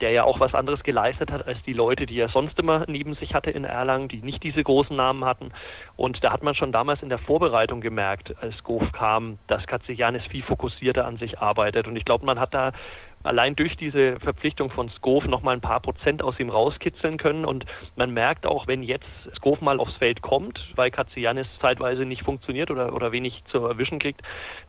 [0.01, 3.13] der ja auch was anderes geleistet hat als die Leute, die er sonst immer neben
[3.17, 5.53] sich hatte in Erlangen, die nicht diese großen Namen hatten.
[5.97, 10.25] Und da hat man schon damals in der Vorbereitung gemerkt, als Skov kam, dass Katzianis
[10.25, 11.87] viel fokussierter an sich arbeitet.
[11.87, 12.73] Und ich glaube, man hat da
[13.23, 17.45] allein durch diese Verpflichtung von Skov noch mal ein paar Prozent aus ihm rauskitzeln können.
[17.45, 19.07] Und man merkt auch, wenn jetzt
[19.37, 23.99] Skov mal aufs Feld kommt, weil Katzianis zeitweise nicht funktioniert oder, oder wenig zu erwischen
[23.99, 24.23] kriegt,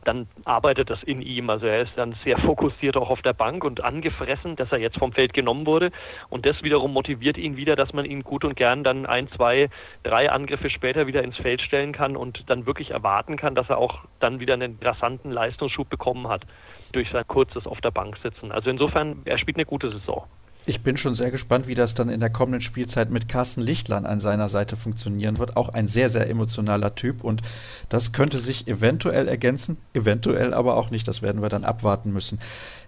[0.04, 1.48] dann arbeitet das in ihm.
[1.48, 4.98] Also er ist dann sehr fokussiert auch auf der Bank und angefressen, dass er jetzt
[4.98, 5.90] vom Feld genommen wurde.
[6.28, 9.70] Und das wiederum motiviert ihn wieder, dass man ihn gut und gern dann ein, zwei,
[10.02, 13.78] drei Angriffe später wieder ins Feld stellen kann und dann wirklich erwarten kann, dass er
[13.78, 16.42] auch dann wieder einen rasanten Leistungsschub bekommen hat
[16.92, 18.52] durch sein kurzes auf der Bank sitzen.
[18.52, 20.24] Also insofern, er spielt eine gute Saison.
[20.64, 24.06] Ich bin schon sehr gespannt, wie das dann in der kommenden Spielzeit mit Carsten Lichtlein
[24.06, 25.56] an seiner Seite funktionieren wird.
[25.56, 27.42] Auch ein sehr, sehr emotionaler Typ und
[27.88, 31.08] das könnte sich eventuell ergänzen, eventuell aber auch nicht.
[31.08, 32.38] Das werden wir dann abwarten müssen.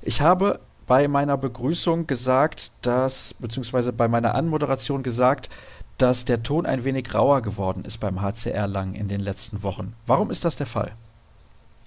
[0.02, 5.50] Ich habe bei meiner Begrüßung gesagt, dass, beziehungsweise bei meiner Anmoderation gesagt,
[5.98, 9.94] dass der Ton ein wenig rauer geworden ist beim HCR Lang in den letzten Wochen.
[10.06, 10.92] Warum ist das der Fall?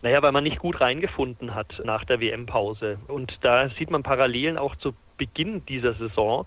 [0.02, 3.00] Naja, weil man nicht gut reingefunden hat nach der WM-Pause.
[3.08, 6.46] Und da sieht man Parallelen auch zu Beginn dieser Saison.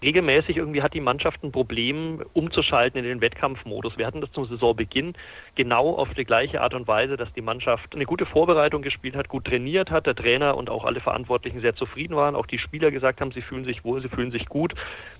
[0.00, 3.98] Regelmäßig irgendwie hat die Mannschaft ein Problem, umzuschalten in den Wettkampfmodus.
[3.98, 5.14] Wir hatten das zum Saisonbeginn
[5.56, 9.28] genau auf die gleiche Art und Weise, dass die Mannschaft eine gute Vorbereitung gespielt hat,
[9.28, 12.92] gut trainiert hat, der Trainer und auch alle Verantwortlichen sehr zufrieden waren, auch die Spieler
[12.92, 14.72] gesagt haben, sie fühlen sich wohl, sie fühlen sich gut.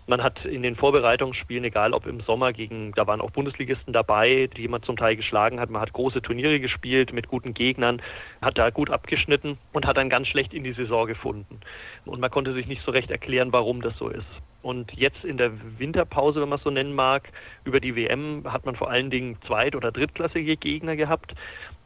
[0.09, 4.49] Man hat in den Vorbereitungsspielen, egal ob im Sommer gegen, da waren auch Bundesligisten dabei,
[4.57, 8.01] die man zum Teil geschlagen hat, man hat große Turniere gespielt mit guten Gegnern,
[8.41, 11.61] hat da gut abgeschnitten und hat dann ganz schlecht in die Saison gefunden.
[12.07, 14.25] Und man konnte sich nicht so recht erklären, warum das so ist.
[14.63, 17.29] Und jetzt in der Winterpause, wenn man es so nennen mag,
[17.65, 21.35] über die WM hat man vor allen Dingen zweit- oder drittklassige Gegner gehabt.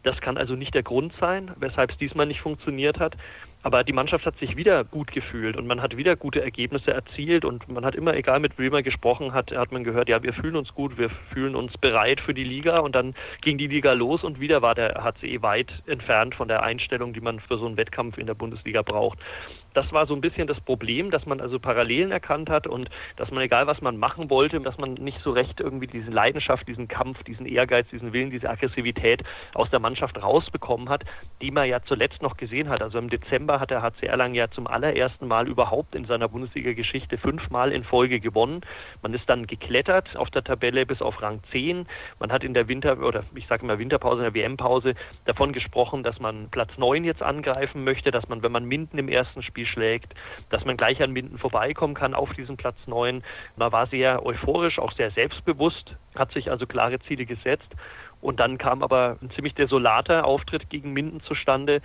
[0.05, 3.17] Das kann also nicht der Grund sein, weshalb es diesmal nicht funktioniert hat.
[3.63, 7.45] Aber die Mannschaft hat sich wieder gut gefühlt und man hat wieder gute Ergebnisse erzielt
[7.45, 10.33] und man hat immer, egal mit wem man gesprochen hat, hat man gehört, ja, wir
[10.33, 13.93] fühlen uns gut, wir fühlen uns bereit für die Liga und dann ging die Liga
[13.93, 17.67] los und wieder war der HCE weit entfernt von der Einstellung, die man für so
[17.67, 19.19] einen Wettkampf in der Bundesliga braucht
[19.75, 23.31] das war so ein bisschen das Problem, dass man also Parallelen erkannt hat und dass
[23.31, 26.89] man, egal was man machen wollte, dass man nicht so recht irgendwie diese Leidenschaft, diesen
[26.89, 29.23] Kampf, diesen Ehrgeiz, diesen Willen, diese Aggressivität
[29.55, 31.05] aus der Mannschaft rausbekommen hat,
[31.41, 32.83] die man ja zuletzt noch gesehen hat.
[32.83, 37.19] Also im Dezember hat der HC Erlangen ja zum allerersten Mal überhaupt in seiner Bundesliga-Geschichte
[37.19, 38.61] fünfmal in Folge gewonnen.
[39.03, 41.87] Man ist dann geklettert auf der Tabelle bis auf Rang 10.
[42.19, 46.03] Man hat in der Winter- oder ich sage mal Winterpause, in der WM-Pause davon gesprochen,
[46.03, 49.62] dass man Platz 9 jetzt angreifen möchte, dass man, wenn man Minden im ersten Spiel
[49.63, 50.15] Spiel schlägt,
[50.51, 53.23] dass man gleich an Minden vorbeikommen kann auf diesem Platz 9.
[53.57, 57.69] Man war sehr euphorisch, auch sehr selbstbewusst, hat sich also klare Ziele gesetzt.
[58.21, 61.83] Und dann kam aber ein ziemlich desolater Auftritt gegen Minden zustande,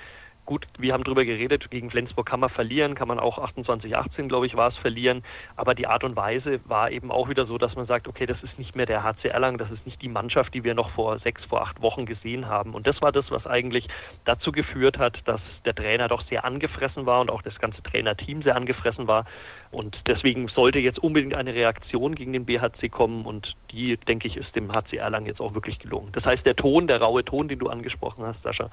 [0.47, 4.29] gut, wir haben drüber geredet, gegen Flensburg kann man verlieren, kann man auch 28, 18,
[4.29, 5.23] glaube ich, war es verlieren.
[5.55, 8.41] Aber die Art und Weise war eben auch wieder so, dass man sagt, okay, das
[8.41, 11.19] ist nicht mehr der HC Erlangen, das ist nicht die Mannschaft, die wir noch vor
[11.19, 12.73] sechs, vor acht Wochen gesehen haben.
[12.73, 13.87] Und das war das, was eigentlich
[14.25, 18.41] dazu geführt hat, dass der Trainer doch sehr angefressen war und auch das ganze Trainerteam
[18.41, 19.25] sehr angefressen war.
[19.71, 24.37] Und deswegen sollte jetzt unbedingt eine Reaktion gegen den BHC kommen und die, denke ich,
[24.37, 26.09] ist dem HC Erlangen jetzt auch wirklich gelungen.
[26.13, 28.69] Das heißt, der Ton, der raue Ton, den du angesprochen hast, Sascha,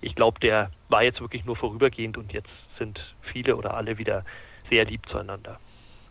[0.00, 2.98] ich glaube, der war jetzt wirklich nur vorübergehend und jetzt sind
[3.32, 4.24] viele oder alle wieder
[4.70, 5.58] sehr lieb zueinander.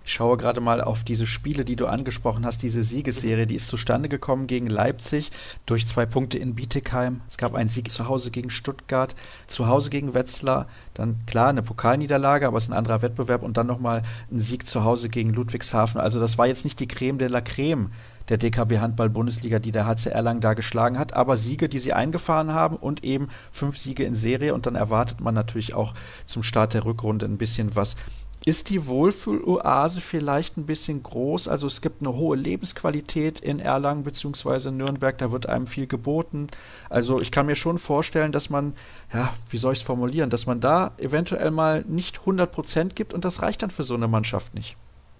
[0.07, 3.67] Ich schaue gerade mal auf diese Spiele, die du angesprochen hast, diese Siegesserie, die ist
[3.67, 5.31] zustande gekommen gegen Leipzig
[5.65, 7.19] durch zwei Punkte in Bietigheim.
[7.27, 9.17] Es gab einen Sieg zu Hause gegen Stuttgart,
[9.47, 13.57] zu Hause gegen Wetzlar, dann klar eine Pokalniederlage, aber es ist ein anderer Wettbewerb und
[13.57, 15.99] dann nochmal ein Sieg zu Hause gegen Ludwigshafen.
[15.99, 17.91] Also das war jetzt nicht die Creme de la Creme
[18.29, 21.91] der DKB Handball Bundesliga, die der HC Erlangen da geschlagen hat, aber Siege, die sie
[21.91, 25.93] eingefahren haben und eben fünf Siege in Serie und dann erwartet man natürlich auch
[26.25, 27.97] zum Start der Rückrunde ein bisschen was
[28.47, 31.49] ist die Wohlfühloase vielleicht ein bisschen groß?
[31.49, 34.71] Also es gibt eine hohe Lebensqualität in Erlangen bzw.
[34.71, 36.47] Nürnberg, da wird einem viel geboten.
[36.89, 38.73] Also ich kann mir schon vorstellen, dass man,
[39.13, 43.13] ja, wie soll ich es formulieren, dass man da eventuell mal nicht 100 Prozent gibt
[43.13, 44.77] und das reicht dann für so eine Mannschaft nicht.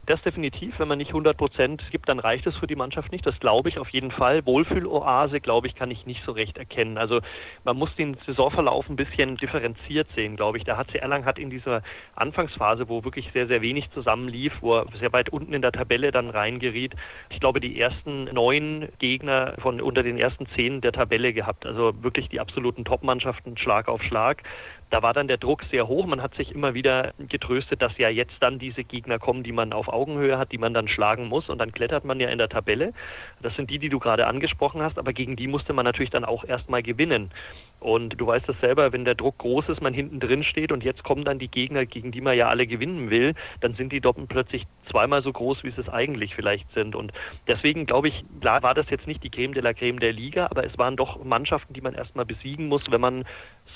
[0.08, 0.80] Das definitiv.
[0.80, 3.26] Wenn man nicht 100 Prozent gibt, dann reicht es für die Mannschaft nicht.
[3.26, 4.46] Das glaube ich auf jeden Fall.
[4.46, 6.98] Wohlfühloase, glaube ich, kann ich nicht so recht erkennen.
[6.98, 7.20] Also
[7.66, 10.64] man muss den Saisonverlauf ein bisschen differenziert sehen, glaube ich.
[10.64, 11.84] Der HC Erlangen hat in dieser
[12.16, 16.12] Anfangsphase, wo wirklich sehr, sehr wenig zusammenlief, wo er sehr weit unten in der Tabelle
[16.12, 16.96] dann reingeriet,
[17.30, 21.66] ich glaube, die ersten neun Gegner von unter den ersten zehn der Tabelle gehabt.
[21.66, 24.44] Also wirklich die absoluten Top-Mannschaften Schlag auf Schlag.
[24.90, 26.06] Da war dann der Druck sehr hoch.
[26.06, 29.74] Man hat sich immer wieder getröstet, dass ja jetzt dann diese Gegner kommen, die man
[29.74, 31.50] auf Augenhöhe hat, die man dann schlagen muss.
[31.50, 32.94] Und dann klettert man ja in der Tabelle.
[33.42, 34.98] Das sind die, die du gerade angesprochen hast.
[34.98, 37.32] Aber gegen die musste man natürlich dann auch erstmal gewinnen.
[37.80, 40.84] Und du weißt das selber, wenn der Druck groß ist, man hinten drin steht und
[40.84, 44.02] jetzt kommen dann die Gegner, gegen die man ja alle gewinnen will, dann sind die
[44.02, 46.96] Doppen plötzlich zweimal so groß, wie sie es eigentlich vielleicht sind.
[46.96, 47.14] Und
[47.48, 50.66] deswegen glaube ich, war das jetzt nicht die Creme de la Creme der Liga, aber
[50.66, 53.26] es waren doch Mannschaften, die man erstmal besiegen muss, wenn man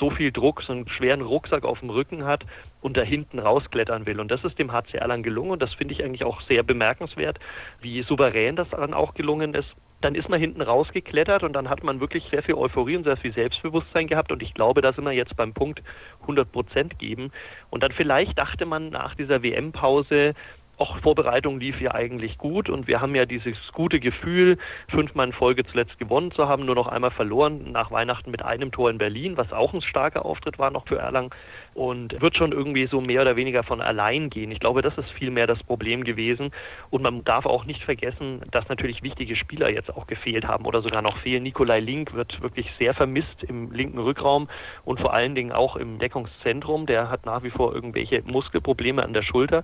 [0.02, 2.44] so viel Druck, so einen schweren Rucksack auf dem Rücken hat
[2.82, 4.20] und da hinten rausklettern will.
[4.20, 7.40] Und das ist dem HCR lang gelungen und das finde ich eigentlich auch sehr bemerkenswert,
[7.82, 9.70] wie souverän das dann auch gelungen ist.
[10.02, 13.18] Dann ist man hinten rausgeklettert und dann hat man wirklich sehr viel Euphorie und sehr
[13.18, 15.84] viel Selbstbewusstsein gehabt und ich glaube, da sind wir jetzt beim Punkt
[16.22, 17.32] 100 Prozent geben.
[17.70, 20.34] Und dann vielleicht dachte man nach dieser WM-Pause,
[20.82, 24.58] auch Vorbereitung lief ja eigentlich gut und wir haben ja dieses gute Gefühl,
[24.90, 28.72] fünfmal in Folge zuletzt gewonnen zu haben, nur noch einmal verloren nach Weihnachten mit einem
[28.72, 31.30] Tor in Berlin, was auch ein starker Auftritt war noch für Erlangen
[31.76, 34.52] und wird schon irgendwie so mehr oder weniger von allein gehen.
[34.52, 36.52] Ich glaube, das ist viel mehr das Problem gewesen
[36.90, 40.82] und man darf auch nicht vergessen, dass natürlich wichtige Spieler jetzt auch gefehlt haben oder
[40.82, 41.44] sogar noch fehlen.
[41.44, 44.50] Nikolai Link wird wirklich sehr vermisst im linken Rückraum
[44.84, 46.88] und vor allen Dingen auch im Deckungszentrum.
[46.88, 49.64] Der hat nach wie vor irgendwelche Muskelprobleme an der Schulter.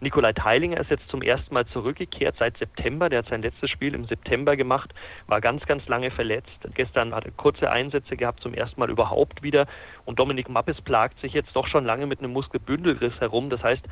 [0.00, 3.08] Nikolai Teilinger ist jetzt zum ersten Mal zurückgekehrt seit September.
[3.08, 4.94] Der hat sein letztes Spiel im September gemacht,
[5.26, 6.58] war ganz, ganz lange verletzt.
[6.74, 9.66] Gestern hat er kurze Einsätze gehabt, zum ersten Mal überhaupt wieder.
[10.04, 13.50] Und Dominik Mappes plagt sich jetzt doch schon lange mit einem Muskelbündelriss herum.
[13.50, 13.84] Das heißt,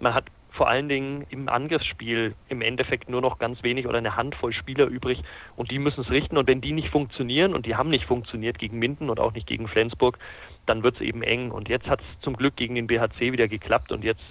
[0.00, 4.16] man hat vor allen Dingen im Angriffsspiel im Endeffekt nur noch ganz wenig oder eine
[4.16, 5.20] Handvoll Spieler übrig
[5.56, 8.58] und die müssen es richten und wenn die nicht funktionieren und die haben nicht funktioniert
[8.58, 10.18] gegen Minden und auch nicht gegen Flensburg,
[10.66, 13.48] dann wird es eben eng und jetzt hat es zum Glück gegen den BHC wieder
[13.48, 14.22] geklappt und jetzt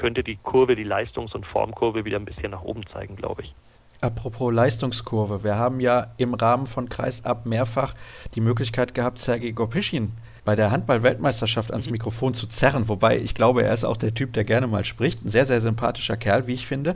[0.00, 3.54] könnte die Kurve, die Leistungs- und Formkurve wieder ein bisschen nach oben zeigen, glaube ich.
[4.00, 7.92] Apropos Leistungskurve, wir haben ja im Rahmen von Kreisab mehrfach
[8.34, 10.12] die Möglichkeit gehabt, Sergei Gopischin
[10.46, 11.92] bei der Handball-Weltmeisterschaft ans mhm.
[11.92, 15.22] Mikrofon zu zerren, wobei ich glaube, er ist auch der Typ, der gerne mal spricht.
[15.22, 16.94] Ein sehr, sehr sympathischer Kerl, wie ich finde.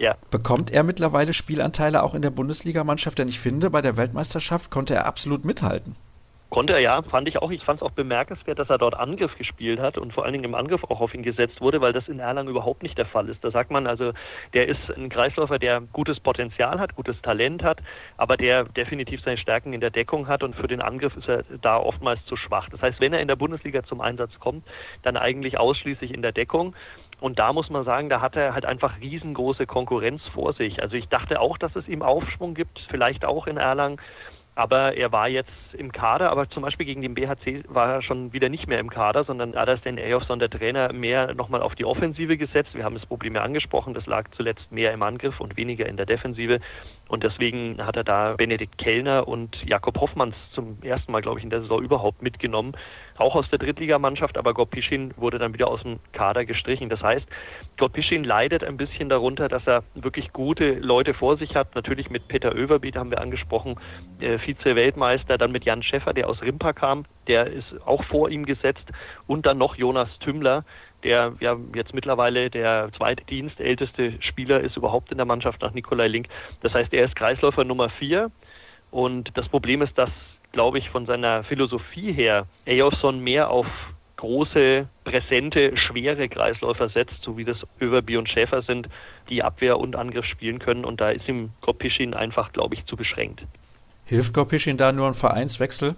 [0.00, 0.16] Ja.
[0.32, 3.20] Bekommt er mittlerweile Spielanteile auch in der Bundesligamannschaft?
[3.20, 5.94] Denn ich finde, bei der Weltmeisterschaft konnte er absolut mithalten.
[6.50, 7.50] Konnte er ja, fand ich auch.
[7.50, 10.44] Ich fand es auch bemerkenswert, dass er dort Angriff gespielt hat und vor allen Dingen
[10.44, 13.28] im Angriff auch auf ihn gesetzt wurde, weil das in Erlangen überhaupt nicht der Fall
[13.28, 13.42] ist.
[13.42, 14.12] Da sagt man also,
[14.52, 17.80] der ist ein Kreisläufer, der gutes Potenzial hat, gutes Talent hat,
[18.18, 21.42] aber der definitiv seine Stärken in der Deckung hat und für den Angriff ist er
[21.60, 22.68] da oftmals zu schwach.
[22.68, 24.64] Das heißt, wenn er in der Bundesliga zum Einsatz kommt,
[25.02, 26.76] dann eigentlich ausschließlich in der Deckung.
[27.20, 30.82] Und da muss man sagen, da hat er halt einfach riesengroße Konkurrenz vor sich.
[30.82, 33.98] Also ich dachte auch, dass es ihm Aufschwung gibt, vielleicht auch in Erlangen.
[34.56, 38.32] Aber er war jetzt im Kader, aber zum Beispiel gegen den BHC war er schon
[38.32, 41.74] wieder nicht mehr im Kader, sondern da hat den Ejofsson, der Trainer, mehr nochmal auf
[41.74, 42.74] die Offensive gesetzt.
[42.74, 45.96] Wir haben das Problem ja angesprochen, das lag zuletzt mehr im Angriff und weniger in
[45.96, 46.60] der Defensive.
[47.14, 51.44] Und deswegen hat er da Benedikt Kellner und Jakob Hoffmanns zum ersten Mal, glaube ich,
[51.44, 52.72] in der Saison überhaupt mitgenommen.
[53.18, 56.88] Auch aus der Drittligamannschaft, aber Gopischin wurde dann wieder aus dem Kader gestrichen.
[56.88, 57.24] Das heißt,
[57.78, 61.76] Gopischin leidet ein bisschen darunter, dass er wirklich gute Leute vor sich hat.
[61.76, 63.76] Natürlich mit Peter Överbiet haben wir angesprochen,
[64.18, 68.44] äh, Vize-Weltmeister, dann mit Jan Schäffer, der aus Rimpa kam, der ist auch vor ihm
[68.44, 68.90] gesetzt
[69.28, 70.64] und dann noch Jonas Tümmler,
[71.04, 76.28] der ja jetzt mittlerweile der zweitdienstälteste Spieler ist überhaupt in der Mannschaft nach Nikolai Link.
[76.62, 78.30] Das heißt, er ist Kreisläufer Nummer vier.
[78.90, 80.10] Und das Problem ist, dass,
[80.52, 83.66] glaube ich, von seiner Philosophie her Ejosson mehr auf
[84.16, 88.88] große, präsente, schwere Kreisläufer setzt, so wie das Överby und Schäfer sind,
[89.28, 90.84] die Abwehr und Angriff spielen können.
[90.84, 93.42] Und da ist ihm Kopischin einfach, glaube ich, zu beschränkt.
[94.06, 95.96] Hilft Kopischin da nur ein Vereinswechsel?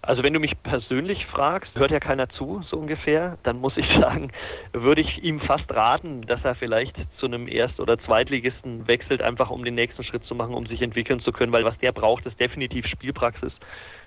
[0.00, 3.86] Also wenn du mich persönlich fragst, hört ja keiner zu, so ungefähr, dann muss ich
[4.00, 4.30] sagen,
[4.72, 9.50] würde ich ihm fast raten, dass er vielleicht zu einem Erst- oder Zweitligisten wechselt, einfach
[9.50, 12.26] um den nächsten Schritt zu machen, um sich entwickeln zu können, weil was der braucht,
[12.26, 13.52] ist definitiv Spielpraxis.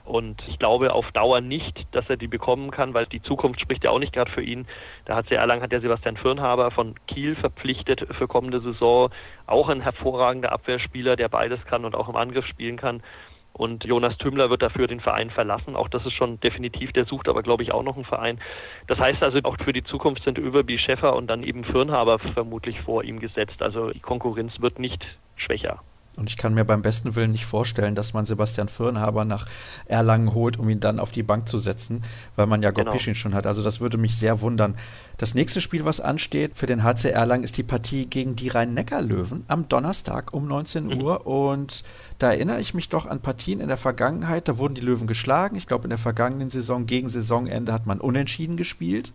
[0.04, 3.84] Und ich glaube auf Dauer nicht, dass er die bekommen kann, weil die Zukunft spricht
[3.84, 4.68] ja auch nicht gerade für ihn.
[5.06, 9.12] Da hat sehr lang hat der Sebastian Firnhaber von Kiel verpflichtet für kommende Saison.
[9.46, 13.04] Auch ein hervorragender Abwehrspieler, der beides kann und auch im Angriff spielen kann.
[13.54, 15.76] Und Jonas Tümmler wird dafür den Verein verlassen.
[15.76, 18.40] Auch das ist schon definitiv, der sucht aber, glaube ich, auch noch einen Verein.
[18.88, 22.80] Das heißt also, auch für die Zukunft sind Öberby Schäffer und dann eben Firnhaber vermutlich
[22.82, 23.62] vor ihm gesetzt.
[23.62, 25.82] Also die Konkurrenz wird nicht schwächer.
[26.22, 29.48] Und ich kann mir beim besten Willen nicht vorstellen, dass man Sebastian Firnhaber nach
[29.86, 32.04] Erlangen holt, um ihn dann auf die Bank zu setzen,
[32.36, 33.22] weil man ja Gopischin genau.
[33.24, 33.48] schon hat.
[33.48, 34.76] Also das würde mich sehr wundern.
[35.18, 39.46] Das nächste Spiel, was ansteht für den HC Erlangen, ist die Partie gegen die Rhein-Neckar-Löwen
[39.48, 41.02] am Donnerstag um 19 mhm.
[41.02, 41.26] Uhr.
[41.26, 41.84] Und
[42.20, 44.48] da erinnere ich mich doch an Partien in der Vergangenheit.
[44.48, 45.56] Da wurden die Löwen geschlagen.
[45.56, 49.12] Ich glaube, in der vergangenen Saison gegen Saisonende hat man unentschieden gespielt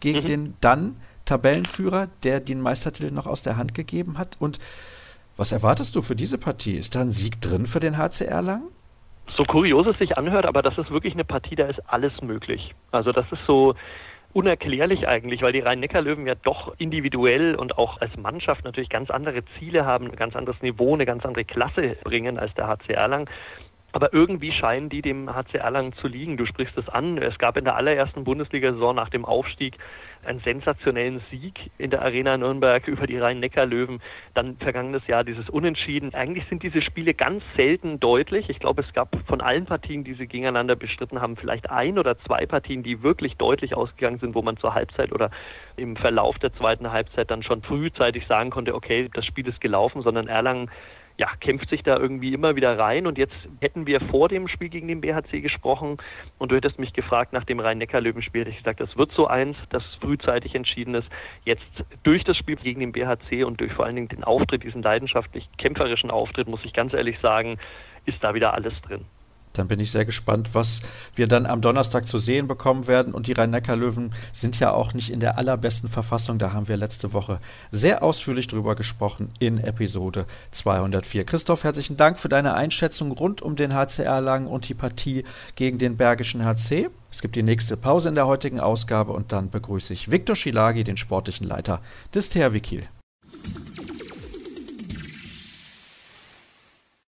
[0.00, 0.24] gegen mhm.
[0.24, 4.36] den dann Tabellenführer, der den Meistertitel noch aus der Hand gegeben hat.
[4.38, 4.58] Und
[5.36, 6.76] was erwartest du für diese Partie?
[6.76, 8.68] Ist da ein Sieg drin für den HC Erlangen?
[9.36, 12.74] So kurios es sich anhört, aber das ist wirklich eine Partie, da ist alles möglich.
[12.90, 13.74] Also das ist so
[14.32, 19.42] unerklärlich eigentlich, weil die Rhein-Neckar-Löwen ja doch individuell und auch als Mannschaft natürlich ganz andere
[19.58, 23.28] Ziele haben, ein ganz anderes Niveau, eine ganz andere Klasse bringen als der HC Erlangen.
[23.92, 26.36] Aber irgendwie scheinen die dem HC Erlangen zu liegen.
[26.36, 27.16] Du sprichst es an.
[27.16, 29.78] Es gab in der allerersten Bundesliga-Saison nach dem Aufstieg
[30.26, 34.00] einen sensationellen Sieg in der Arena Nürnberg über die Rhein-Neckar-Löwen.
[34.34, 36.14] Dann vergangenes Jahr dieses Unentschieden.
[36.14, 38.50] Eigentlich sind diese Spiele ganz selten deutlich.
[38.50, 42.18] Ich glaube, es gab von allen Partien, die sie gegeneinander bestritten haben, vielleicht ein oder
[42.18, 45.30] zwei Partien, die wirklich deutlich ausgegangen sind, wo man zur Halbzeit oder
[45.76, 50.02] im Verlauf der zweiten Halbzeit dann schon frühzeitig sagen konnte, okay, das Spiel ist gelaufen,
[50.02, 50.70] sondern Erlangen
[51.18, 53.06] ja, kämpft sich da irgendwie immer wieder rein.
[53.06, 55.96] Und jetzt hätten wir vor dem Spiel gegen den BHC gesprochen
[56.38, 59.82] und du hättest mich gefragt nach dem Rhein-Neckar-Löwen-Spiel, ich gesagt, das wird so eins, das
[60.00, 61.08] frühzeitig entschieden ist.
[61.44, 61.64] Jetzt
[62.02, 65.48] durch das Spiel gegen den BHC und durch vor allen Dingen den Auftritt, diesen leidenschaftlich
[65.58, 67.58] kämpferischen Auftritt, muss ich ganz ehrlich sagen,
[68.04, 69.04] ist da wieder alles drin.
[69.58, 70.80] Dann bin ich sehr gespannt, was
[71.14, 73.14] wir dann am Donnerstag zu sehen bekommen werden.
[73.14, 76.38] Und die Rhein-Neckar-Löwen sind ja auch nicht in der allerbesten Verfassung.
[76.38, 77.40] Da haben wir letzte Woche
[77.70, 81.24] sehr ausführlich drüber gesprochen in Episode 204.
[81.24, 85.78] Christoph, herzlichen Dank für deine Einschätzung rund um den HCR Lang und die Partie gegen
[85.78, 86.88] den Bergischen HC.
[87.10, 90.84] Es gibt die nächste Pause in der heutigen Ausgabe und dann begrüße ich Viktor Schilagi,
[90.84, 91.80] den sportlichen Leiter
[92.14, 92.88] des THW Kiel.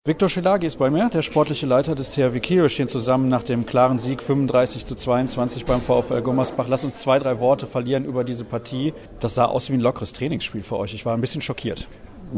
[0.07, 2.61] Viktor Schelagi ist bei mir, der sportliche Leiter des THW Kiel.
[2.61, 6.67] Wir stehen zusammen nach dem klaren Sieg 35 zu 22 beim VfL Gummersbach.
[6.67, 8.93] Lass uns zwei, drei Worte verlieren über diese Partie.
[9.19, 10.93] Das sah aus wie ein lockeres Trainingsspiel für euch.
[10.93, 11.87] Ich war ein bisschen schockiert.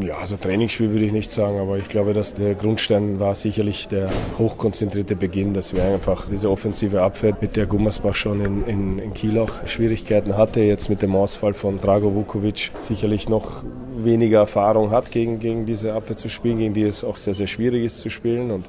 [0.00, 3.88] Ja, also Trainingsspiel würde ich nicht sagen, aber ich glaube, dass der Grundstein war sicherlich
[3.88, 8.98] der hochkonzentrierte Beginn, dass wir einfach diese offensive Abwehr, mit der Gummersbach schon in, in,
[8.98, 13.64] in Kiel auch Schwierigkeiten hatte, jetzt mit dem Ausfall von Drago Vukovic sicherlich noch
[13.96, 17.46] weniger Erfahrung hat, gegen, gegen diese Abwehr zu spielen, gegen die es auch sehr, sehr
[17.46, 18.50] schwierig ist zu spielen.
[18.50, 18.66] Und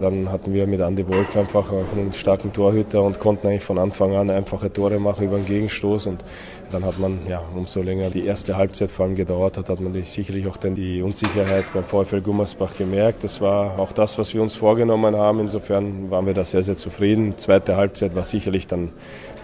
[0.00, 4.14] dann hatten wir mit Andy Wolf einfach einen starken Torhüter und konnten eigentlich von Anfang
[4.14, 6.06] an einfache Tore machen über den Gegenstoß.
[6.06, 6.24] Und
[6.70, 9.94] dann hat man, ja, umso länger die erste Halbzeit vor allem gedauert hat, hat man
[10.02, 13.24] sicherlich auch dann die Unsicherheit beim VfL Gummersbach gemerkt.
[13.24, 15.40] Das war auch das, was wir uns vorgenommen haben.
[15.40, 17.38] Insofern waren wir da sehr, sehr zufrieden.
[17.38, 18.92] Zweite Halbzeit war sicherlich dann ein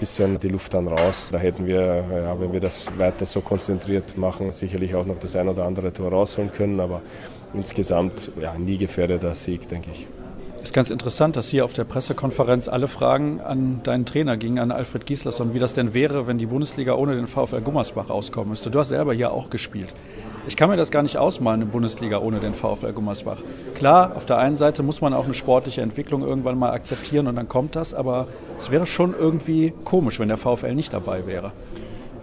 [0.00, 1.28] bisschen die Luft dann raus.
[1.30, 5.36] Da hätten wir, ja, wenn wir das weiter so konzentriert machen, sicherlich auch noch das
[5.36, 6.80] ein oder andere Tor rausholen können.
[6.80, 7.02] Aber
[7.54, 10.06] insgesamt ja, nie gefährdeter Sieg, denke ich.
[10.62, 14.70] Ist ganz interessant, dass hier auf der Pressekonferenz alle Fragen an deinen Trainer gingen, an
[14.70, 18.70] Alfred Gieslasson, wie das denn wäre, wenn die Bundesliga ohne den VfL Gummersbach auskommen müsste.
[18.70, 19.94] Du hast selber hier auch gespielt.
[20.46, 23.38] Ich kann mir das gar nicht ausmalen, eine Bundesliga ohne den VfL Gummersbach.
[23.74, 27.36] Klar, auf der einen Seite muss man auch eine sportliche Entwicklung irgendwann mal akzeptieren und
[27.36, 28.26] dann kommt das, aber
[28.58, 31.52] es wäre schon irgendwie komisch, wenn der VfL nicht dabei wäre.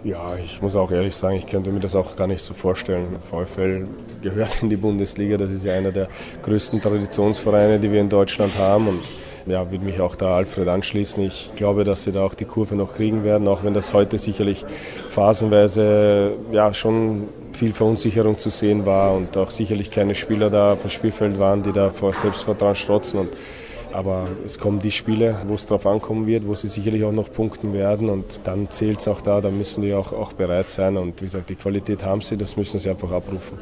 [0.04, 3.16] Ja, ich muss auch ehrlich sagen, ich könnte mir das auch gar nicht so vorstellen.
[3.30, 3.84] VfL
[4.22, 6.08] gehört in die Bundesliga, das ist ja einer der
[6.42, 8.86] größten Traditionsvereine, die wir in Deutschland haben.
[8.86, 9.00] Und
[9.46, 11.24] ja, würde mich auch da Alfred anschließen.
[11.24, 14.18] Ich glaube, dass sie da auch die Kurve noch kriegen werden, auch wenn das heute
[14.18, 14.64] sicherlich
[15.10, 20.90] phasenweise ja schon viel Verunsicherung zu sehen war und auch sicherlich keine Spieler da vom
[20.90, 23.20] Spielfeld waren, die da vor Selbstvertrauen strotzen.
[23.20, 23.30] Und
[23.92, 27.32] aber es kommen die Spiele, wo es darauf ankommen wird, wo sie sicherlich auch noch
[27.32, 30.96] punkten werden und dann zählt es auch da, da müssen die auch, auch bereit sein
[30.96, 33.58] und wie gesagt, die Qualität haben sie, das müssen sie einfach abrufen.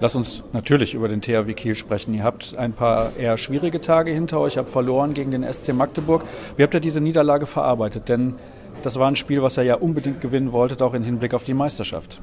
[0.00, 2.14] Lass uns natürlich über den THW Kiel sprechen.
[2.14, 6.24] Ihr habt ein paar eher schwierige Tage hinter euch, habt verloren gegen den SC Magdeburg.
[6.56, 8.08] Wie habt ihr diese Niederlage verarbeitet?
[8.08, 8.34] Denn
[8.82, 11.54] das war ein Spiel, was ihr ja unbedingt gewinnen wolltet, auch im Hinblick auf die
[11.54, 12.20] Meisterschaft.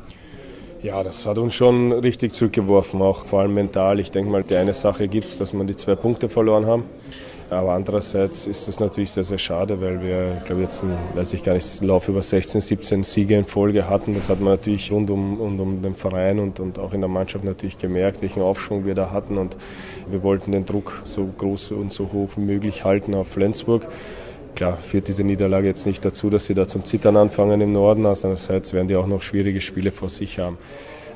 [0.83, 3.99] Ja, das hat uns schon richtig zurückgeworfen, auch vor allem mental.
[3.99, 6.85] Ich denke mal, die eine Sache gibt es, dass wir die zwei Punkte verloren haben.
[7.51, 11.33] Aber andererseits ist es natürlich sehr, sehr schade, weil wir, ich glaube, jetzt, einen, weiß
[11.33, 14.15] ich gar nicht, Lauf über 16, 17 Siege in Folge hatten.
[14.15, 17.09] Das hat man natürlich rund um, rund um den Verein und, und auch in der
[17.09, 19.37] Mannschaft natürlich gemerkt, welchen Aufschwung wir da hatten.
[19.37, 19.57] Und
[20.09, 23.85] wir wollten den Druck so groß und so hoch wie möglich halten auf Flensburg.
[24.55, 28.05] Klar führt diese Niederlage jetzt nicht dazu, dass sie da zum Zittern anfangen im Norden.
[28.05, 30.57] Andererseits werden die auch noch schwierige Spiele vor sich haben.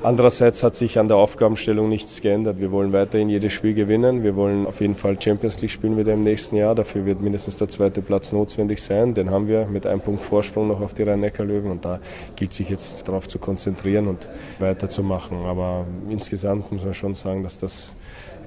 [0.03, 2.59] Andererseits hat sich an der Aufgabenstellung nichts geändert.
[2.59, 4.23] Wir wollen weiterhin jedes Spiel gewinnen.
[4.23, 6.75] Wir wollen auf jeden Fall Champions League spielen wieder im nächsten Jahr.
[6.75, 9.15] Dafür wird mindestens der zweite Platz notwendig sein.
[9.15, 11.71] Den haben wir mit einem Punkt Vorsprung noch auf die Rhein-Neckar-Löwen.
[11.71, 11.99] Und da
[12.35, 14.29] gilt sich jetzt darauf zu konzentrieren und
[14.59, 15.45] weiterzumachen.
[15.45, 17.91] Aber insgesamt muss man schon sagen, dass das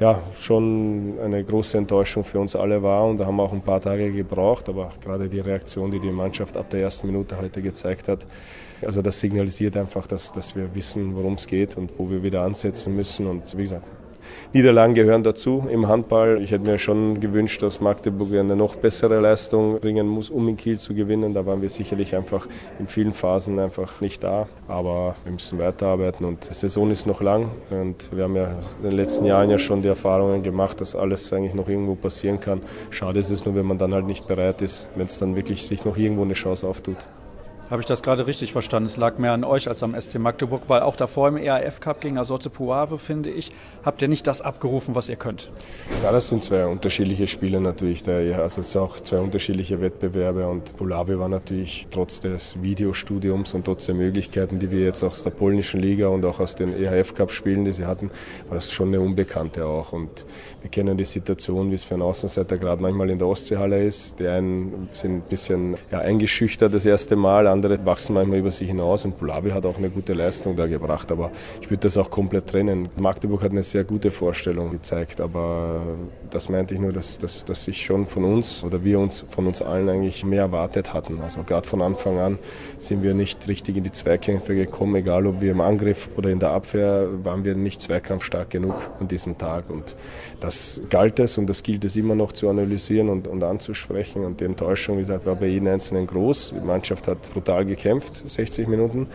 [0.01, 3.63] ja, schon eine große Enttäuschung für uns alle war und da haben wir auch ein
[3.63, 7.61] paar Tage gebraucht, aber gerade die Reaktion, die die Mannschaft ab der ersten Minute heute
[7.61, 8.27] gezeigt hat,
[8.81, 12.43] also das signalisiert einfach, dass, dass wir wissen, worum es geht und wo wir wieder
[12.43, 13.85] ansetzen müssen und wie gesagt,
[14.55, 16.41] Niederlagen gehören dazu im Handball.
[16.43, 20.57] Ich hätte mir schon gewünscht, dass Magdeburg eine noch bessere Leistung bringen muss, um in
[20.57, 21.35] Kiel zu gewinnen.
[21.35, 22.47] Da waren wir sicherlich einfach
[22.79, 24.49] in vielen Phasen einfach nicht da.
[24.67, 27.51] Aber wir müssen weiterarbeiten und die Saison ist noch lang.
[27.71, 31.31] Und wir haben ja in den letzten Jahren ja schon die Erfahrungen gemacht, dass alles
[31.31, 32.63] eigentlich noch irgendwo passieren kann.
[32.89, 35.67] Schade ist es nur, wenn man dann halt nicht bereit ist, wenn es dann wirklich
[35.67, 37.07] sich noch irgendwo eine Chance auftut.
[37.71, 38.87] Habe ich das gerade richtig verstanden?
[38.87, 42.01] Es lag mehr an euch als am SC Magdeburg, weil auch davor im ERF Cup
[42.01, 43.53] gegen Azote Puave, finde ich,
[43.85, 45.51] habt ihr nicht das abgerufen, was ihr könnt.
[46.03, 48.03] Ja, das sind zwei unterschiedliche Spiele natürlich.
[48.03, 53.53] Der, also es sind auch zwei unterschiedliche Wettbewerbe und Puławy war natürlich trotz des Videostudiums
[53.53, 56.73] und trotz der Möglichkeiten, die wir jetzt aus der polnischen Liga und auch aus den
[56.73, 58.11] ERF Cup Spielen, die sie hatten,
[58.49, 59.93] war das schon eine Unbekannte auch.
[59.93, 60.25] Und
[60.63, 64.19] wir kennen die Situation, wie es für einen Außenseiter gerade manchmal in der Ostseehalle ist.
[64.19, 68.69] Die einen sind ein bisschen ja, eingeschüchtert das erste Mal, andere wachsen manchmal über sich
[68.69, 71.31] hinaus und Pulavi hat auch eine gute Leistung da gebracht, aber
[71.61, 72.89] ich würde das auch komplett trennen.
[72.97, 75.83] Magdeburg hat eine sehr gute Vorstellung gezeigt, aber
[76.31, 79.47] das meinte ich nur, dass, dass, dass ich schon von uns oder wir uns von
[79.47, 81.21] uns allen eigentlich mehr erwartet hatten.
[81.21, 82.39] Also gerade von Anfang an
[82.79, 86.39] sind wir nicht richtig in die Zweikämpfe gekommen, egal ob wir im Angriff oder in
[86.39, 89.97] der Abwehr, waren wir nicht zweikampfstark genug an diesem Tag und
[90.41, 94.41] das galt es und das gilt es immer noch zu analysieren und, und anzusprechen und
[94.41, 96.55] die Enttäuschung, wie gesagt, war bei jedem Einzelnen groß.
[96.57, 99.07] Die Mannschaft hat brutal gekämpft, 60 Minuten,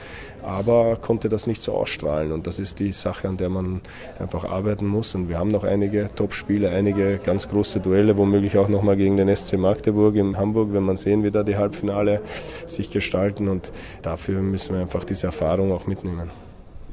[0.41, 2.31] aber konnte das nicht so ausstrahlen.
[2.31, 3.81] Und das ist die Sache, an der man
[4.17, 5.13] einfach arbeiten muss.
[5.13, 9.34] Und wir haben noch einige Top-Spiele, einige ganz große Duelle, womöglich auch nochmal gegen den
[9.34, 12.21] SC Magdeburg in Hamburg, wenn man sehen, wie da die Halbfinale
[12.65, 13.49] sich gestalten.
[13.49, 13.71] Und
[14.01, 16.31] dafür müssen wir einfach diese Erfahrung auch mitnehmen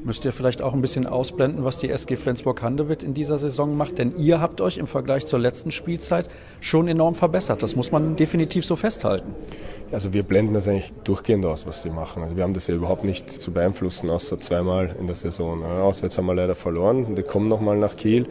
[0.04, 3.98] müsst ihr vielleicht auch ein bisschen ausblenden, was die SG Flensburg-Handewitt in dieser Saison macht.
[3.98, 6.28] Denn ihr habt euch im Vergleich zur letzten Spielzeit
[6.60, 7.62] schon enorm verbessert.
[7.62, 9.34] Das muss man definitiv so festhalten.
[9.92, 12.22] Also wir blenden das eigentlich durchgehend aus, was sie machen.
[12.22, 15.64] Also wir haben das ja überhaupt nicht zu beeinflussen, außer zweimal in der Saison.
[15.64, 17.16] Auswärts haben wir leider verloren.
[17.16, 18.28] Die kommen nochmal nach Kiel.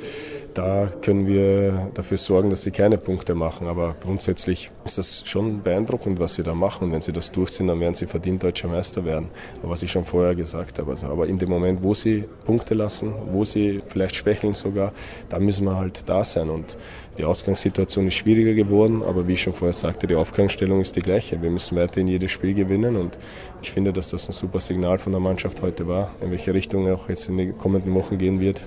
[0.54, 3.68] Da können wir dafür sorgen, dass sie keine Punkte machen.
[3.68, 6.86] Aber grundsätzlich ist das schon beeindruckend, was sie da machen.
[6.86, 9.28] Und wenn sie das durchziehen, dann werden sie verdient deutscher Meister werden.
[9.62, 10.92] Aber was ich schon vorher gesagt habe.
[10.92, 14.94] Also, aber in dem Moment, wo sie Punkte lassen, wo sie vielleicht schwächeln sogar,
[15.28, 16.50] da müssen wir halt da sein.
[16.50, 16.78] Und
[17.20, 21.02] die Ausgangssituation ist schwieriger geworden, aber wie ich schon vorher sagte, die Aufgangsstellung ist die
[21.02, 21.42] gleiche.
[21.42, 23.18] Wir müssen weiterhin jedes Spiel gewinnen und
[23.62, 26.90] ich finde, dass das ein super Signal von der Mannschaft heute war, in welche Richtung
[26.90, 28.62] auch jetzt in den kommenden Wochen gehen wird.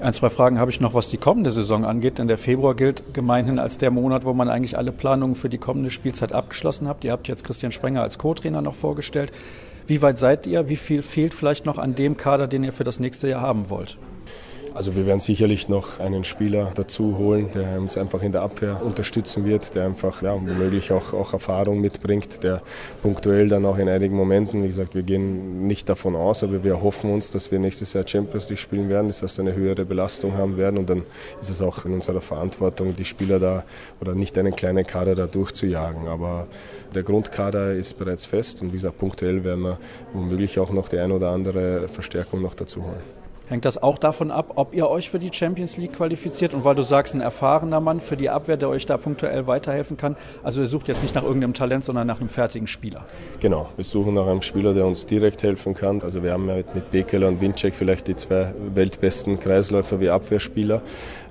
[0.00, 3.14] Ein, zwei Fragen habe ich noch, was die kommende Saison angeht, denn der Februar gilt
[3.14, 7.02] gemeinhin als der Monat, wo man eigentlich alle Planungen für die kommende Spielzeit abgeschlossen hat.
[7.02, 9.32] Ihr habt jetzt Christian Sprenger als Co-Trainer noch vorgestellt.
[9.86, 10.68] Wie weit seid ihr?
[10.68, 13.70] Wie viel fehlt vielleicht noch an dem Kader, den ihr für das nächste Jahr haben
[13.70, 13.96] wollt?
[14.76, 18.84] Also wir werden sicherlich noch einen Spieler dazu holen, der uns einfach in der Abwehr
[18.84, 22.60] unterstützen wird, der einfach ja, womöglich auch, auch Erfahrung mitbringt, der
[23.00, 26.82] punktuell dann auch in einigen Momenten, wie gesagt, wir gehen nicht davon aus, aber wir
[26.82, 30.34] hoffen uns, dass wir nächstes Jahr Champions League spielen werden, das heißt eine höhere Belastung
[30.34, 31.04] haben werden und dann
[31.40, 33.64] ist es auch in unserer Verantwortung, die Spieler da
[34.02, 36.06] oder nicht einen kleinen Kader da durchzujagen.
[36.06, 36.48] Aber
[36.94, 39.78] der Grundkader ist bereits fest und wie gesagt, punktuell werden wir
[40.12, 43.15] womöglich auch noch die ein oder andere Verstärkung noch dazu holen.
[43.48, 46.52] Hängt das auch davon ab, ob ihr euch für die Champions League qualifiziert?
[46.52, 49.96] Und weil du sagst, ein erfahrener Mann für die Abwehr, der euch da punktuell weiterhelfen
[49.96, 50.16] kann.
[50.42, 53.06] Also ihr sucht jetzt nicht nach irgendeinem Talent, sondern nach einem fertigen Spieler.
[53.38, 56.02] Genau, wir suchen nach einem Spieler, der uns direkt helfen kann.
[56.02, 60.82] Also wir haben ja mit Bekele und Winczek vielleicht die zwei weltbesten Kreisläufer wie Abwehrspieler.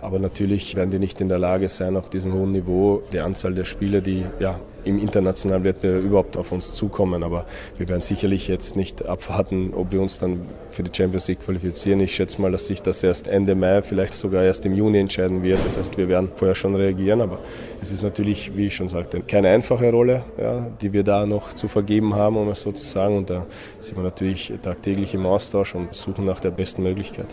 [0.02, 3.54] Aber natürlich werden die nicht in der Lage sein, auf diesem hohen Niveau die Anzahl
[3.56, 7.24] der Spieler, die ja, im internationalen Wettbewerb überhaupt auf uns zukommen.
[7.24, 7.46] Aber
[7.78, 12.00] wir werden sicherlich jetzt nicht abwarten, ob wir uns dann für die Champions League qualifizieren.
[12.00, 15.44] Ich schätze mal, dass sich das erst Ende Mai, vielleicht sogar erst im Juni entscheiden
[15.44, 15.60] wird.
[15.66, 17.22] Das heißt, wir werden vorher schon reagieren.
[17.22, 17.40] Aber
[17.82, 21.54] es ist natürlich, wie ich schon sagte, keine einfache Rolle, ja, die wir da noch
[21.54, 23.18] zu vergeben haben, um es so zu sagen.
[23.18, 23.46] Und da
[23.80, 27.28] sind wir natürlich tagtäglich im Austausch und suchen nach der besten Möglichkeit.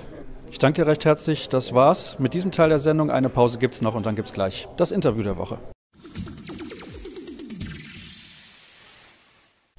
[0.53, 1.49] Ich danke dir recht herzlich.
[1.49, 3.11] Das war's mit diesem Teil der Sendung.
[3.11, 5.59] Eine Pause gibt's noch und dann gibt's gleich das Interview der Woche.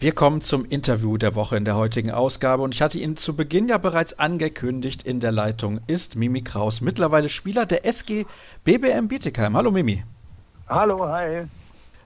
[0.03, 3.37] Wir kommen zum Interview der Woche in der heutigen Ausgabe und ich hatte ihn zu
[3.37, 5.03] Beginn ja bereits angekündigt.
[5.03, 8.25] In der Leitung ist Mimi Kraus, mittlerweile Spieler der SG
[8.65, 9.55] BBM Bietigheim.
[9.55, 10.03] Hallo Mimi.
[10.67, 11.45] Hallo, hi.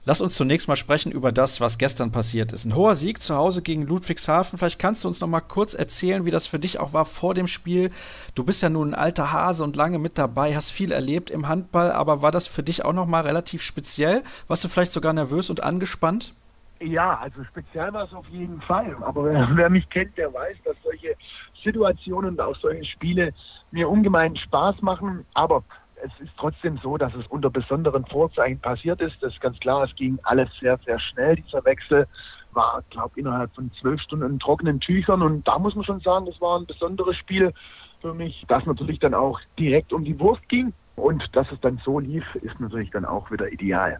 [0.04, 2.64] Lass uns zunächst mal sprechen über das, was gestern passiert ist.
[2.64, 4.60] Ein hoher Sieg zu Hause gegen Ludwigshafen.
[4.60, 7.34] Vielleicht kannst du uns noch mal kurz erzählen, wie das für dich auch war vor
[7.34, 7.90] dem Spiel.
[8.36, 11.48] Du bist ja nun ein alter Hase und lange mit dabei, hast viel erlebt im
[11.48, 14.22] Handball, aber war das für dich auch noch mal relativ speziell?
[14.46, 16.32] Warst du vielleicht sogar nervös und angespannt?
[16.80, 18.96] Ja, also speziell war es auf jeden Fall.
[19.00, 21.14] Aber wer, wer, mich kennt, der weiß, dass solche
[21.62, 23.32] Situationen und auch solche Spiele
[23.70, 25.24] mir ungemein Spaß machen.
[25.34, 25.64] Aber
[26.02, 29.16] es ist trotzdem so, dass es unter besonderen Vorzeichen passiert ist.
[29.20, 31.36] Das ist ganz klar, es ging alles sehr, sehr schnell.
[31.36, 32.06] Dieser Wechsel
[32.52, 35.22] war, glaube ich, innerhalb von zwölf Stunden in trockenen Tüchern.
[35.22, 37.52] Und da muss man schon sagen, das war ein besonderes Spiel
[38.00, 40.72] für mich, das natürlich dann auch direkt um die Wurst ging.
[40.96, 43.98] Und dass es dann so lief, ist natürlich dann auch wieder ideal.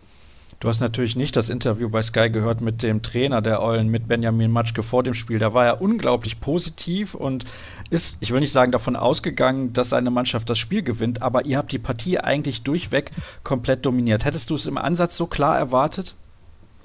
[0.61, 4.09] Du hast natürlich nicht das Interview bei Sky gehört mit dem Trainer der Eulen, mit
[4.09, 5.39] Benjamin Matschke vor dem Spiel.
[5.39, 7.45] Da war er unglaublich positiv und
[7.91, 11.59] ist, ich will nicht sagen, davon ausgegangen, dass seine Mannschaft das Spiel gewinnt, aber ihr
[11.59, 13.13] habt die Partie eigentlich durchweg
[13.45, 14.25] komplett dominiert.
[14.25, 16.17] Hättest du es im Ansatz so klar erwartet?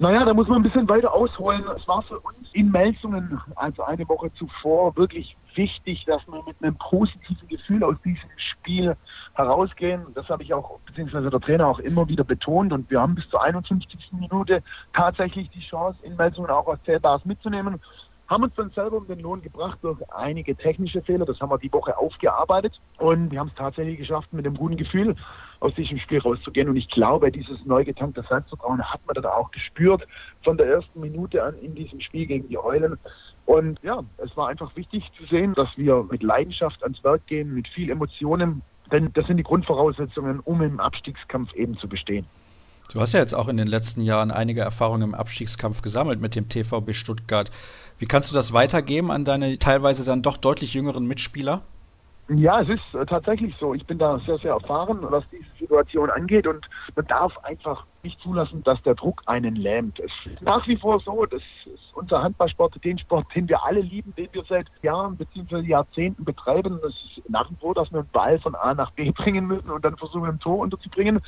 [0.00, 1.62] Naja, da muss man ein bisschen weiter ausholen.
[1.76, 6.56] Es war für uns in Melsungen, also eine Woche zuvor, wirklich wichtig, dass wir mit
[6.60, 8.96] einem positiven Gefühl aus diesem Spiel
[9.34, 10.06] herausgehen.
[10.14, 12.72] Das habe ich auch, beziehungsweise der Trainer auch immer wieder betont.
[12.72, 13.88] Und wir haben bis zur 51.
[14.12, 17.80] Minute tatsächlich die Chance, in Melsungen auch aus Zählbares mitzunehmen.
[18.28, 21.26] Haben uns dann selber um den Lohn gebracht durch einige technische Fehler.
[21.26, 22.80] Das haben wir die Woche aufgearbeitet.
[22.98, 25.14] Und wir haben es tatsächlich geschafft, mit einem guten Gefühl
[25.60, 26.68] aus diesem Spiel rauszugehen.
[26.68, 30.06] Und ich glaube, dieses neu getankte Selbstvertrauen hat man dann auch gespürt
[30.42, 32.98] von der ersten Minute an in diesem Spiel gegen die Eulen.
[33.46, 37.54] Und ja, es war einfach wichtig zu sehen, dass wir mit Leidenschaft ans Werk gehen,
[37.54, 38.62] mit viel Emotionen
[38.92, 42.26] denn das sind die Grundvoraussetzungen, um im Abstiegskampf eben zu bestehen.
[42.92, 46.34] Du hast ja jetzt auch in den letzten Jahren einige Erfahrungen im Abstiegskampf gesammelt mit
[46.36, 47.50] dem TVB Stuttgart.
[47.98, 51.62] Wie kannst du das weitergeben an deine teilweise dann doch deutlich jüngeren Mitspieler?
[52.28, 53.74] Ja, es ist äh, tatsächlich so.
[53.74, 56.66] Ich bin da sehr, sehr erfahren, was diese Situation angeht und
[56.96, 60.00] man darf einfach nicht zulassen, dass der Druck einen lähmt.
[60.00, 63.80] Es ist nach wie vor so, das ist unser Handballsport, den Sport, den wir alle
[63.80, 65.60] lieben, den wir seit Jahren bzw.
[65.66, 66.78] Jahrzehnten betreiben.
[66.82, 69.70] Das ist nach wie vor, dass wir einen Ball von A nach B bringen müssen
[69.70, 71.20] und dann versuchen, ein Tor unterzubringen.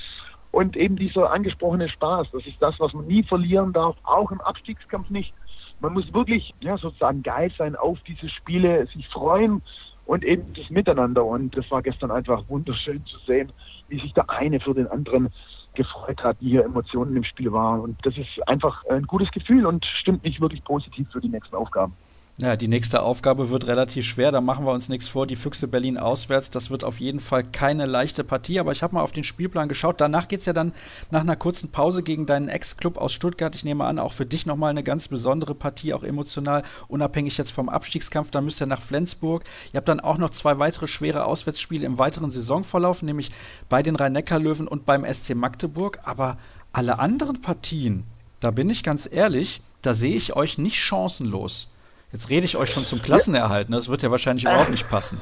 [0.51, 4.41] Und eben dieser angesprochene Spaß, das ist das, was man nie verlieren darf, auch im
[4.41, 5.35] Abstiegskampf nicht.
[5.81, 9.63] Man muss wirklich ja, sozusagen geil sein auf diese Spiele, sich freuen
[10.05, 11.25] und eben das Miteinander.
[11.25, 13.53] Und das war gestern einfach wunderschön zu sehen,
[13.89, 15.29] wie sich der eine für den anderen
[15.75, 17.81] gefreut hat, wie hier Emotionen im Spiel waren.
[17.81, 21.55] Und das ist einfach ein gutes Gefühl und stimmt mich wirklich positiv für die nächsten
[21.55, 21.95] Aufgaben.
[22.39, 25.27] Ja, die nächste Aufgabe wird relativ schwer, da machen wir uns nichts vor.
[25.27, 28.95] Die Füchse Berlin auswärts, das wird auf jeden Fall keine leichte Partie, aber ich habe
[28.95, 30.03] mal auf den Spielplan geschaut.
[30.03, 30.75] Danach geht es ja dann
[31.11, 33.55] nach einer kurzen Pause gegen deinen Ex-Club aus Stuttgart.
[33.55, 37.53] Ich nehme an, auch für dich nochmal eine ganz besondere Partie, auch emotional, unabhängig jetzt
[37.53, 38.31] vom Abstiegskampf.
[38.31, 39.45] Da müsst ihr nach Flensburg.
[39.73, 43.31] Ihr habt dann auch noch zwei weitere schwere Auswärtsspiele im weiteren Saisonverlauf, nämlich
[43.71, 46.01] bei den Rhein-Neckar-Löwen und beim SC Magdeburg.
[46.05, 46.37] Aber
[46.75, 48.05] alle anderen Partien,
[48.41, 51.71] da bin ich ganz ehrlich, da sehe ich euch nicht chancenlos.
[52.13, 53.77] Jetzt rede ich euch schon zum Klassenerhalt, ne?
[53.77, 55.21] das wird ja wahrscheinlich überhaupt nicht passen.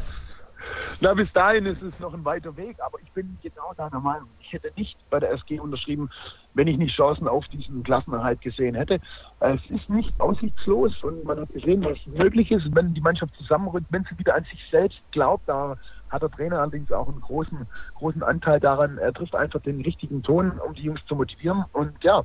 [1.01, 4.28] Na, bis dahin ist es noch ein weiter Weg, aber ich bin genau deiner Meinung.
[4.41, 6.09] Ich hätte nicht bei der SG unterschrieben,
[6.55, 9.01] wenn ich nicht Chancen auf diesen Klassenerhalt gesehen hätte.
[9.41, 13.87] Es ist nicht aussichtslos und man hat gesehen, was möglich ist, wenn die Mannschaft zusammenrückt,
[13.91, 15.49] wenn sie wieder an sich selbst glaubt.
[15.49, 15.76] Da
[16.14, 18.98] hat der Trainer allerdings auch einen großen, großen Anteil daran.
[18.98, 21.64] Er trifft einfach den richtigen Ton, um die Jungs zu motivieren.
[21.72, 22.22] Und ja,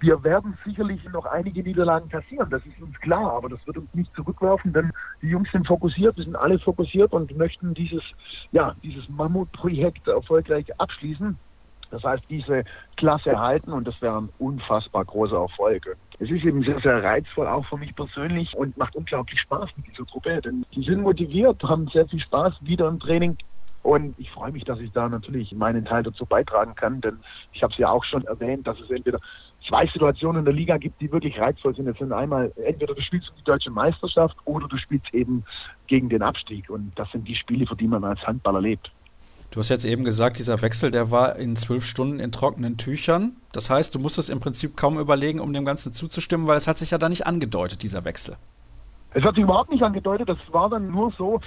[0.00, 3.92] wir werden sicherlich noch einige Niederlagen kassieren, das ist uns klar, aber das wird uns
[3.94, 8.02] nicht zurückwerfen, denn die Jungs sind fokussiert, wir sind alle fokussiert und möchten dieses,
[8.52, 11.38] ja, dieses Mammutprojekt erfolgreich abschließen.
[11.90, 12.64] Das heißt, diese
[12.96, 15.96] Klasse halten und das wäre ein unfassbar großer Erfolg.
[16.22, 19.88] Es ist eben sehr, sehr reizvoll, auch für mich persönlich und macht unglaublich Spaß mit
[19.88, 23.36] dieser Gruppe, denn die sind motiviert, haben sehr viel Spaß wieder im Training.
[23.82, 27.18] Und ich freue mich, dass ich da natürlich meinen Teil dazu beitragen kann, denn
[27.52, 29.18] ich habe es ja auch schon erwähnt, dass es entweder
[29.66, 31.86] zwei Situationen in der Liga gibt, die wirklich reizvoll sind.
[31.86, 35.42] Das sind einmal entweder du spielst um die deutsche Meisterschaft oder du spielst eben
[35.88, 36.70] gegen den Abstieg.
[36.70, 38.92] Und das sind die Spiele, für die man als Handballer lebt.
[39.52, 43.36] Du hast jetzt eben gesagt, dieser Wechsel, der war in zwölf Stunden in trockenen Tüchern.
[43.52, 46.78] Das heißt, du musstest im Prinzip kaum überlegen, um dem Ganzen zuzustimmen, weil es hat
[46.78, 48.36] sich ja da nicht angedeutet, dieser Wechsel.
[49.12, 50.30] Es hat sich überhaupt nicht angedeutet.
[50.30, 51.38] Das war dann nur so,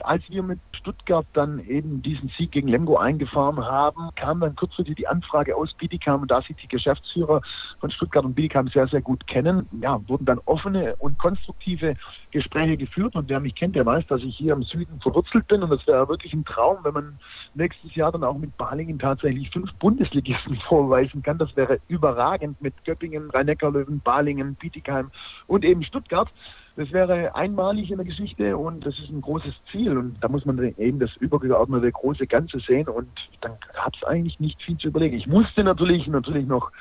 [0.00, 4.96] als wir mit Stuttgart dann eben diesen Sieg gegen Lemgo eingefahren haben, kam dann kurzfristig
[4.96, 7.40] die Anfrage aus Bietigheim und da sich die Geschäftsführer
[7.80, 11.96] von Stuttgart und Bietigheim sehr, sehr gut kennen, ja, wurden dann offene und konstruktive
[12.30, 15.62] Gespräche geführt und wer mich kennt, der weiß, dass ich hier im Süden verwurzelt bin
[15.62, 17.18] und das wäre wirklich ein Traum, wenn man
[17.54, 21.38] nächstes Jahr dann auch mit Balingen tatsächlich fünf Bundesligisten vorweisen kann.
[21.38, 25.10] Das wäre überragend mit Göppingen, Rhein-Neckar-Löwen, Balingen, Bietigheim
[25.46, 26.28] und eben Stuttgart.
[26.74, 29.98] Das wäre einmalig in der Geschichte und das ist ein großes Ziel.
[29.98, 32.88] Und da muss man eben das übergeordnete große Ganze sehen.
[32.88, 33.10] Und
[33.42, 35.16] dann gab es eigentlich nicht viel zu überlegen.
[35.16, 36.72] Ich musste natürlich natürlich noch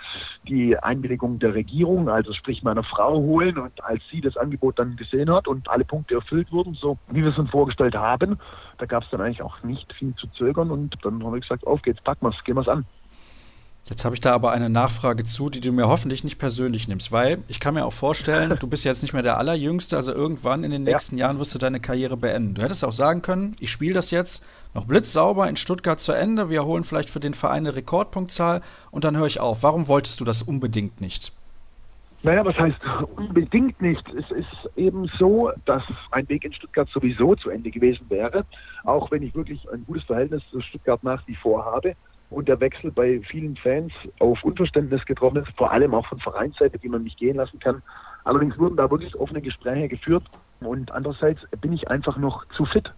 [0.47, 3.57] die Einwilligung der Regierung, also sprich meiner Frau, holen.
[3.57, 7.21] Und als sie das Angebot dann gesehen hat und alle Punkte erfüllt wurden, so wie
[7.21, 8.39] wir es uns vorgestellt haben,
[8.77, 10.71] da gab es dann eigentlich auch nicht viel zu zögern.
[10.71, 12.85] Und dann haben wir gesagt, auf geht's, packen wir's, gehen wir's an.
[13.91, 17.11] Jetzt habe ich da aber eine Nachfrage zu, die du mir hoffentlich nicht persönlich nimmst,
[17.11, 20.63] weil ich kann mir auch vorstellen, du bist jetzt nicht mehr der Allerjüngste, also irgendwann
[20.63, 21.25] in den nächsten ja.
[21.25, 22.53] Jahren wirst du deine Karriere beenden.
[22.53, 26.49] Du hättest auch sagen können, ich spiele das jetzt noch blitzsauber in Stuttgart zu Ende,
[26.49, 28.61] wir holen vielleicht für den Verein eine Rekordpunktzahl
[28.91, 29.61] und dann höre ich auf.
[29.61, 31.33] Warum wolltest du das unbedingt nicht?
[32.23, 32.77] Naja, was heißt
[33.17, 34.07] unbedingt nicht?
[34.13, 38.45] Es ist eben so, dass ein Weg in Stuttgart sowieso zu Ende gewesen wäre,
[38.85, 41.93] auch wenn ich wirklich ein gutes Verhältnis zu Stuttgart nach wie vor habe
[42.31, 46.79] und der Wechsel bei vielen Fans auf Unverständnis getroffen ist, vor allem auch von Vereinsseite,
[46.79, 47.83] die man nicht gehen lassen kann.
[48.23, 50.23] Allerdings wurden da wirklich offene Gespräche geführt
[50.61, 52.91] und andererseits bin ich einfach noch zu fit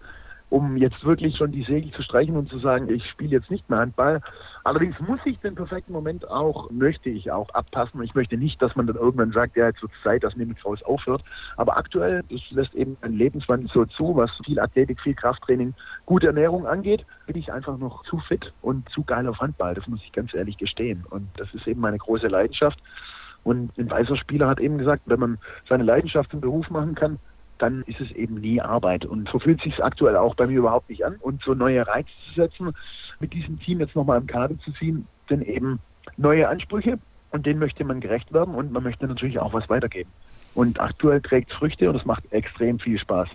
[0.50, 3.68] um jetzt wirklich schon die Segel zu streichen und zu sagen, ich spiele jetzt nicht
[3.68, 4.20] mehr Handball.
[4.62, 8.02] Allerdings muss ich den perfekten Moment auch, möchte ich auch abpassen.
[8.02, 11.24] Ich möchte nicht, dass man dann irgendwann sagt, ja, jetzt wird Zeit, dass Mimikraus aufhört.
[11.56, 15.74] Aber aktuell, das lässt eben ein Lebenswandel so zu, was viel Athletik, viel Krafttraining,
[16.06, 19.74] gute Ernährung angeht, bin ich einfach noch zu fit und zu geil auf Handball.
[19.74, 21.04] Das muss ich ganz ehrlich gestehen.
[21.10, 22.78] Und das ist eben meine große Leidenschaft.
[23.42, 25.38] Und ein weißer Spieler hat eben gesagt, wenn man
[25.68, 27.18] seine Leidenschaft zum Beruf machen kann,
[27.64, 29.06] dann ist es eben nie Arbeit.
[29.06, 31.16] Und so fühlt sich aktuell auch bei mir überhaupt nicht an.
[31.20, 32.72] Und so neue Reize zu setzen,
[33.20, 35.80] mit diesem Team jetzt nochmal im Kader zu ziehen, sind eben
[36.18, 36.98] neue Ansprüche
[37.30, 40.10] und denen möchte man gerecht werden und man möchte natürlich auch was weitergeben.
[40.54, 43.28] Und aktuell trägt es Früchte und es macht extrem viel Spaß.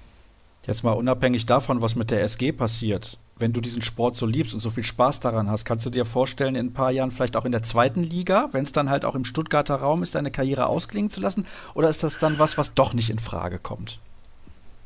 [0.67, 3.17] Jetzt mal unabhängig davon, was mit der SG passiert.
[3.37, 6.05] Wenn du diesen Sport so liebst und so viel Spaß daran hast, kannst du dir
[6.05, 9.05] vorstellen, in ein paar Jahren vielleicht auch in der zweiten Liga, wenn es dann halt
[9.05, 11.47] auch im Stuttgarter Raum ist, deine Karriere ausklingen zu lassen?
[11.73, 13.99] Oder ist das dann was, was doch nicht in Frage kommt?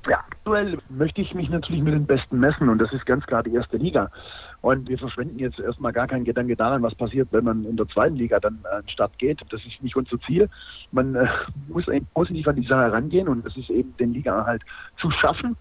[0.07, 3.41] Ja, aktuell möchte ich mich natürlich mit den Besten messen und das ist ganz klar
[3.41, 4.11] die erste Liga.
[4.61, 7.87] Und wir verschwenden jetzt erstmal gar keinen Gedanke daran, was passiert, wenn man in der
[7.87, 9.41] zweiten Liga dann an den Start geht.
[9.49, 10.49] Das ist nicht unser Ziel.
[10.91, 11.27] Man äh,
[11.69, 14.63] muss eben positiv an die Sache herangehen und es ist eben den Liga halt
[14.97, 15.55] zu schaffen.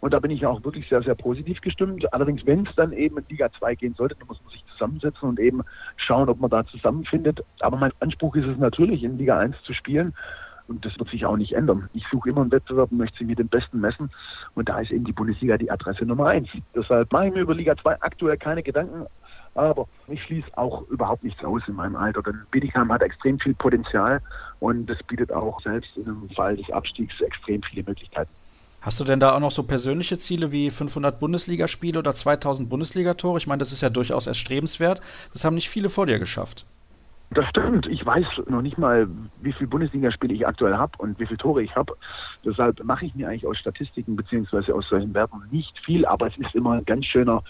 [0.00, 2.12] Und da bin ich auch wirklich sehr, sehr positiv gestimmt.
[2.12, 5.28] Allerdings, wenn es dann eben in Liga 2 gehen sollte, dann muss man sich zusammensetzen
[5.28, 5.62] und eben
[5.96, 7.42] schauen, ob man da zusammenfindet.
[7.60, 10.14] Aber mein Anspruch ist es natürlich, in Liga 1 zu spielen.
[10.68, 11.88] Und das wird sich auch nicht ändern.
[11.94, 14.10] Ich suche immer einen Wettbewerb und möchte sie mit dem Besten messen.
[14.54, 16.48] Und da ist eben die Bundesliga die Adresse Nummer eins.
[16.74, 19.06] Deshalb mache ich mir über Liga 2 aktuell keine Gedanken.
[19.54, 23.54] Aber ich schließe auch überhaupt nichts aus in meinem Alter, denn Bietigheim hat extrem viel
[23.54, 24.20] Potenzial
[24.60, 28.30] und es bietet auch selbst einem Fall des Abstiegs extrem viele Möglichkeiten.
[28.82, 33.38] Hast du denn da auch noch so persönliche Ziele wie 500 Bundesligaspiele oder 2000 Bundesligatore?
[33.38, 35.00] Ich meine, das ist ja durchaus erstrebenswert.
[35.32, 36.66] Das haben nicht viele vor dir geschafft.
[37.30, 37.86] Das stimmt.
[37.86, 39.08] Ich weiß noch nicht mal,
[39.42, 41.94] wie viele Bundesligaspiele ich aktuell habe und wie viele Tore ich habe.
[42.44, 46.36] Deshalb mache ich mir eigentlich aus Statistiken beziehungsweise aus solchen Werten nicht viel, aber es
[46.38, 47.42] ist immer ein ganz schöner,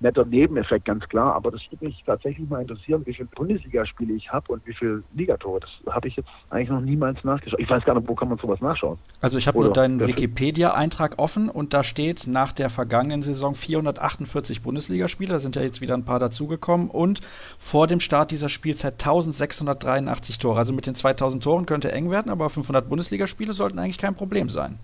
[0.00, 1.34] netter Nebeneffekt, ganz klar.
[1.34, 5.02] Aber das würde mich tatsächlich mal interessieren, wie viele Bundesligaspiele ich habe und wie viele
[5.14, 5.60] Ligatore.
[5.60, 7.60] Das habe ich jetzt eigentlich noch niemals nachgeschaut.
[7.60, 8.98] Ich weiß gar nicht, wo kann man sowas nachschauen.
[9.20, 14.62] Also ich habe nur deinen Wikipedia-Eintrag offen und da steht nach der vergangenen Saison 448
[14.62, 15.32] Bundesligaspiele.
[15.32, 17.20] Da sind ja jetzt wieder ein paar dazugekommen und
[17.58, 20.58] vor dem Start dieser Spielzeit 1000 1683 Tore.
[20.58, 24.48] Also mit den 2000 Toren könnte eng werden, aber 500 Bundesligaspiele sollten eigentlich kein Problem
[24.48, 24.78] sein.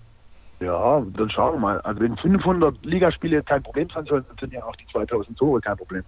[0.65, 1.81] Ja, dann schauen wir mal.
[1.83, 5.61] Also wenn 500 Ligaspiele kein Problem sein sollen, dann sind ja auch die 2000 Tore
[5.61, 6.03] kein Problem.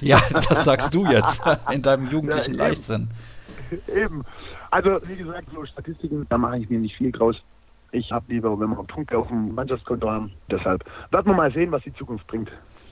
[0.00, 1.42] Ja, das sagst du jetzt
[1.72, 3.08] in deinem jugendlichen ja, Leichtsinn.
[3.94, 4.24] Eben.
[4.70, 7.36] Also wie gesagt, so Statistiken, da mache ich mir nicht viel draus.
[7.90, 10.32] Ich habe lieber, wenn wir Punkte auf dem Mannschaftskonto haben.
[10.50, 12.50] Deshalb werden wir mal sehen, was die Zukunft bringt.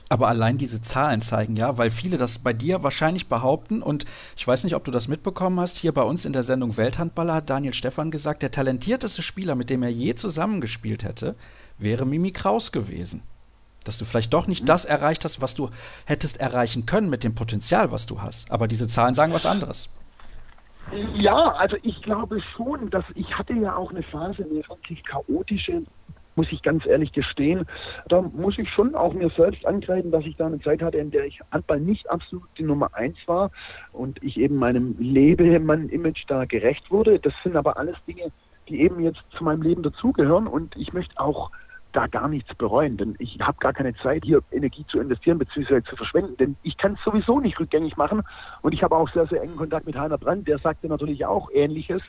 [0.09, 4.05] Aber allein diese Zahlen zeigen ja, weil viele das bei dir wahrscheinlich behaupten und
[4.37, 7.35] ich weiß nicht, ob du das mitbekommen hast, hier bei uns in der Sendung Welthandballer
[7.35, 11.35] hat Daniel Stefan gesagt, der talentierteste Spieler, mit dem er je zusammengespielt hätte,
[11.77, 13.21] wäre Mimi Kraus gewesen.
[13.83, 14.67] Dass du vielleicht doch nicht mhm.
[14.67, 15.69] das erreicht hast, was du
[16.05, 18.49] hättest erreichen können mit dem Potenzial, was du hast.
[18.51, 19.89] Aber diese Zahlen sagen was anderes.
[21.15, 25.81] Ja, also ich glaube schon, dass ich hatte ja auch eine Phase, eine wirklich chaotische,
[26.37, 27.65] muss ich ganz ehrlich gestehen.
[28.07, 31.11] Da muss ich schon auch mir selbst angreifen, dass ich da eine Zeit hatte, in
[31.11, 33.51] der ich Handball nicht absolut die Nummer eins war
[33.91, 37.19] und ich eben meinem Lebemann-Image da gerecht wurde.
[37.19, 38.31] Das sind aber alles Dinge,
[38.69, 41.51] die eben jetzt zu meinem Leben dazugehören und ich möchte auch
[41.93, 45.81] da gar nichts bereuen, denn ich habe gar keine Zeit, hier Energie zu investieren bzw.
[45.83, 48.23] zu verschwenden, denn ich kann es sowieso nicht rückgängig machen
[48.61, 51.49] und ich habe auch sehr, sehr engen Kontakt mit Heiner Brandt, der sagte natürlich auch
[51.53, 52.01] Ähnliches,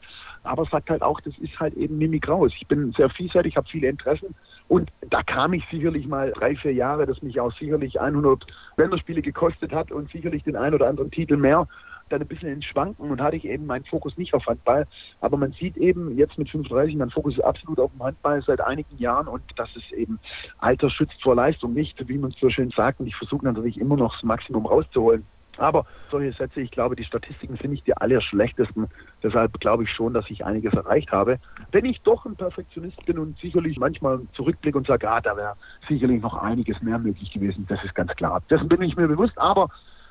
[0.42, 2.52] aber sagt halt auch, das ist halt eben Mimi Kraus.
[2.56, 4.34] Ich bin sehr vielseitig, habe viele Interessen
[4.68, 9.22] und da kam ich sicherlich mal drei, vier Jahre, das mich auch sicherlich 100 Länderspiele
[9.22, 11.66] gekostet hat und sicherlich den ein oder anderen Titel mehr
[12.08, 14.86] dann ein bisschen ins Schwanken und hatte ich eben meinen Fokus nicht auf Handball.
[15.20, 18.60] Aber man sieht eben jetzt mit 35, mein Fokus ist absolut auf dem Handball seit
[18.60, 20.18] einigen Jahren und das ist eben
[20.58, 23.00] Alter schützt vor Leistung nicht, wie man es so schön sagt.
[23.00, 25.24] Und ich versuche natürlich immer noch das Maximum rauszuholen.
[25.58, 28.86] Aber solche Sätze, ich glaube, die Statistiken sind nicht die allerschlechtesten.
[29.22, 31.38] Deshalb glaube ich schon, dass ich einiges erreicht habe.
[31.72, 35.54] Wenn ich doch ein Perfektionist bin und sicherlich manchmal zurückblicke und sage, ah, da wäre
[35.88, 38.40] sicherlich noch einiges mehr möglich gewesen, das ist ganz klar.
[38.48, 39.68] Dessen bin ich mir bewusst, aber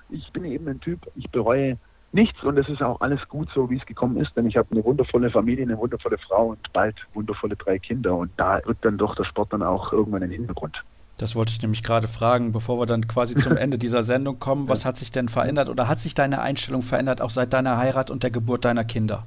[0.10, 1.78] ich bin eben ein Typ, ich bereue
[2.12, 4.70] nichts und es ist auch alles gut so, wie es gekommen ist, denn ich habe
[4.72, 8.98] eine wundervolle Familie, eine wundervolle Frau und bald wundervolle drei Kinder und da rückt dann
[8.98, 10.84] doch der Sport dann auch irgendwann in den Hintergrund.
[11.18, 14.70] Das wollte ich nämlich gerade fragen, bevor wir dann quasi zum Ende dieser Sendung kommen.
[14.70, 18.12] Was hat sich denn verändert oder hat sich deine Einstellung verändert, auch seit deiner Heirat
[18.12, 19.24] und der Geburt deiner Kinder?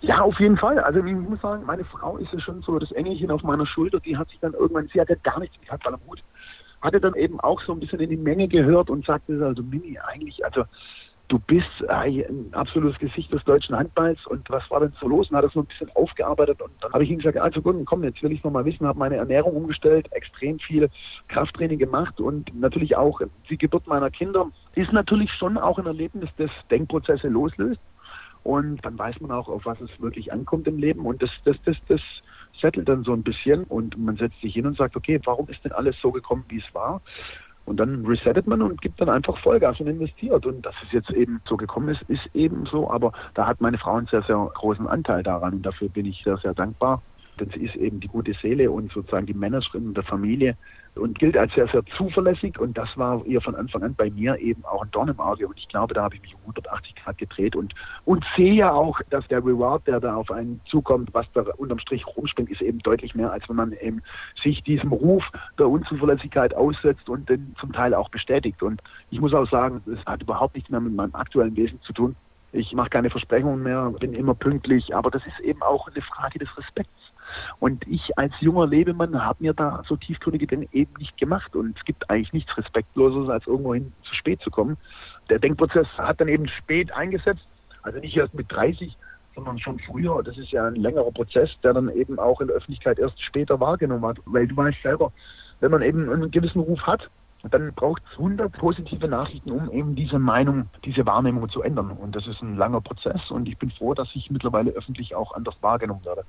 [0.00, 0.78] Ja, auf jeden Fall.
[0.78, 3.98] Also ich muss sagen, meine Frau ist ja schon so das Engelchen auf meiner Schulter.
[3.98, 6.22] Die hat sich dann irgendwann, sie hatte gar nichts mit Handball am Hut,
[6.80, 9.98] hatte dann eben auch so ein bisschen in die Menge gehört und sagte also, Mini,
[9.98, 10.64] eigentlich, also
[11.28, 14.18] du bist ein absolutes Gesicht des deutschen Handballs.
[14.26, 15.30] Und was war denn so los?
[15.30, 16.60] Und hat das so ein bisschen aufgearbeitet.
[16.60, 18.86] Und dann habe ich ihm gesagt, also gut, komm, jetzt will ich noch mal wissen,
[18.86, 20.88] habe meine Ernährung umgestellt, extrem viel
[21.28, 23.20] Krafttraining gemacht und natürlich auch
[23.50, 24.50] die Geburt meiner Kinder.
[24.74, 27.80] Ist natürlich schon auch ein Erlebnis, das Denkprozesse loslöst
[28.42, 31.56] und dann weiß man auch, auf was es wirklich ankommt im Leben und das, das,
[31.64, 32.00] das, das
[32.60, 35.64] settelt dann so ein bisschen und man setzt sich hin und sagt, okay, warum ist
[35.64, 37.00] denn alles so gekommen, wie es war?
[37.68, 40.46] Und dann resettet man und gibt dann einfach Vollgas und investiert.
[40.46, 42.90] Und dass es jetzt eben so gekommen ist, ist eben so.
[42.90, 45.52] Aber da hat meine Frau einen sehr, sehr großen Anteil daran.
[45.52, 47.02] Und dafür bin ich sehr, sehr dankbar.
[47.38, 50.56] Denn sie ist eben die gute Seele und sozusagen die Managerin der Familie
[50.98, 52.58] und gilt als sehr, sehr zuverlässig.
[52.58, 55.46] Und das war ihr von Anfang an bei mir eben auch ein Dorn im Auge.
[55.46, 57.74] Und ich glaube, da habe ich mich um 180 Grad gedreht und,
[58.04, 61.78] und sehe ja auch, dass der Reward, der da auf einen zukommt, was da unterm
[61.78, 64.02] Strich rumspringt, ist eben deutlich mehr, als wenn man eben
[64.42, 65.24] sich diesem Ruf
[65.58, 68.62] der Unzuverlässigkeit aussetzt und den zum Teil auch bestätigt.
[68.62, 71.92] Und ich muss auch sagen, es hat überhaupt nichts mehr mit meinem aktuellen Wesen zu
[71.92, 72.16] tun.
[72.52, 76.38] Ich mache keine Versprechungen mehr, bin immer pünktlich, aber das ist eben auch eine Frage
[76.38, 77.12] des Respekts.
[77.58, 81.54] Und ich als junger Lebemann habe mir da so tiefgründige Dinge eben nicht gemacht.
[81.54, 84.76] Und es gibt eigentlich nichts Respektloses, als irgendwohin zu spät zu kommen.
[85.28, 87.46] Der Denkprozess hat dann eben spät eingesetzt,
[87.82, 88.96] also nicht erst mit 30,
[89.34, 90.22] sondern schon früher.
[90.22, 93.60] Das ist ja ein längerer Prozess, der dann eben auch in der Öffentlichkeit erst später
[93.60, 94.18] wahrgenommen hat.
[94.24, 95.12] Weil du weißt selber,
[95.60, 97.08] wenn man eben einen gewissen Ruf hat,
[97.50, 101.92] dann braucht es 100 positive Nachrichten, um eben diese Meinung, diese Wahrnehmung zu ändern.
[101.92, 105.32] Und das ist ein langer Prozess und ich bin froh, dass ich mittlerweile öffentlich auch
[105.32, 106.24] anders wahrgenommen werde.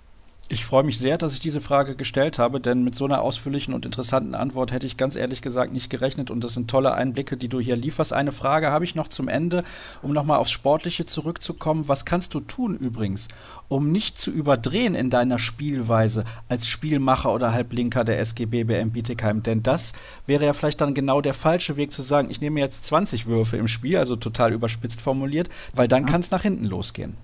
[0.52, 3.72] Ich freue mich sehr, dass ich diese Frage gestellt habe, denn mit so einer ausführlichen
[3.72, 7.38] und interessanten Antwort hätte ich ganz ehrlich gesagt nicht gerechnet und das sind tolle Einblicke,
[7.38, 8.14] die du hier lieferst.
[8.14, 9.64] Eine Frage habe ich noch zum Ende,
[10.02, 11.88] um nochmal aufs Sportliche zurückzukommen.
[11.88, 13.28] Was kannst du tun übrigens,
[13.68, 19.44] um nicht zu überdrehen in deiner Spielweise als Spielmacher oder Halblinker der SGB BM Bietigheim?
[19.44, 19.94] Denn das
[20.26, 23.58] wäre ja vielleicht dann genau der falsche Weg zu sagen, ich nehme jetzt 20 Würfe
[23.58, 27.18] im Spiel, also total überspitzt formuliert, weil dann kann es nach hinten losgehen.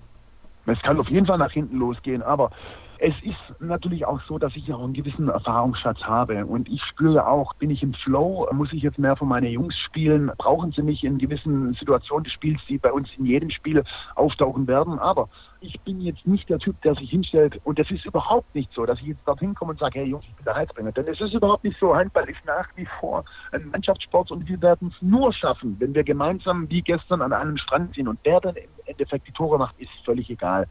[0.66, 2.50] Es kann auf jeden Fall nach hinten losgehen, aber
[2.98, 6.46] Es ist natürlich auch so, dass ich auch einen gewissen Erfahrungsschatz habe.
[6.46, 9.76] Und ich spüre auch, bin ich im Flow, muss ich jetzt mehr von meinen Jungs
[9.78, 13.82] spielen, brauchen sie mich in gewissen Situationen des Spiels, die bei uns in jedem Spiel
[14.14, 15.28] auftauchen werden, aber
[15.60, 17.60] ich bin jetzt nicht der Typ, der sich hinstellt.
[17.64, 20.24] Und das ist überhaupt nicht so, dass ich jetzt dorthin komme und sage, hey Jungs,
[20.28, 21.94] ich bin der Heizbringer, denn es ist überhaupt nicht so.
[21.94, 26.04] Handball ist nach wie vor ein Mannschaftssport und wir werden es nur schaffen, wenn wir
[26.04, 28.08] gemeinsam wie gestern an einem Strand ziehen.
[28.08, 30.66] Und wer dann im Endeffekt die Tore macht, ist völlig egal.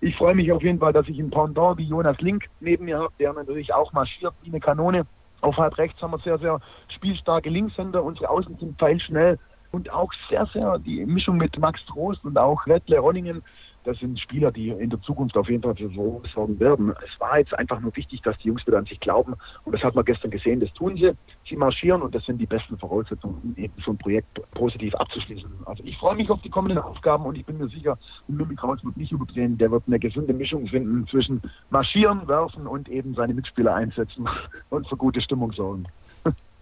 [0.00, 2.98] Ich freue mich auf jeden Fall, dass ich einen Pendant wie Jonas Link neben mir
[2.98, 5.06] habe, der natürlich auch marschiert wie eine Kanone.
[5.40, 8.02] Auf halb rechts haben wir sehr, sehr spielstarke Linkshänder.
[8.02, 9.38] Unsere Außen sind pfeilschnell
[9.72, 13.42] und auch sehr, sehr die Mischung mit Max Trost und auch Wettle Ronningen
[13.84, 16.90] das sind Spieler, die in der Zukunft auf jeden Fall für so sorgen werden.
[16.90, 19.34] Es war jetzt einfach nur wichtig, dass die Jungs wieder an sich glauben.
[19.64, 21.12] Und das hat man gestern gesehen, das tun sie.
[21.48, 25.48] Sie marschieren und das sind die besten Voraussetzungen, um eben so ein Projekt positiv abzuschließen.
[25.64, 28.84] Also ich freue mich auf die kommenden Aufgaben und ich bin mir sicher, Mimi Kraus
[28.84, 29.56] wird nicht überdrehen.
[29.58, 34.28] Der wird eine gesunde Mischung finden zwischen marschieren, werfen und eben seine Mitspieler einsetzen
[34.70, 35.86] und für gute Stimmung sorgen.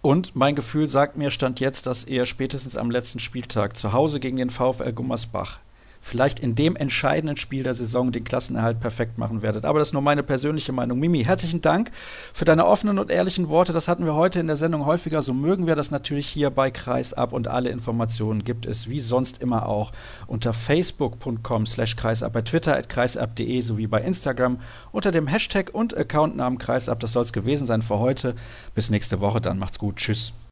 [0.01, 4.19] Und mein Gefühl sagt mir, stand jetzt, dass er spätestens am letzten Spieltag zu Hause
[4.19, 5.59] gegen den VfL Gummersbach
[6.01, 9.65] vielleicht in dem entscheidenden Spiel der Saison den Klassenerhalt perfekt machen werdet.
[9.65, 10.99] Aber das ist nur meine persönliche Meinung.
[10.99, 11.91] Mimi, herzlichen Dank
[12.33, 13.73] für deine offenen und ehrlichen Worte.
[13.73, 15.21] Das hatten wir heute in der Sendung häufiger.
[15.21, 19.41] So mögen wir das natürlich hier bei Kreisab und alle Informationen gibt es wie sonst
[19.41, 19.91] immer auch
[20.27, 24.59] unter facebook.com slash kreisab, bei Twitter at kreisab.de sowie bei Instagram
[24.91, 26.99] unter dem Hashtag und Accountnamen Kreisab.
[26.99, 28.35] Das soll es gewesen sein für heute.
[28.75, 29.59] Bis nächste Woche dann.
[29.59, 29.97] Macht's gut.
[29.97, 30.33] Tschüss.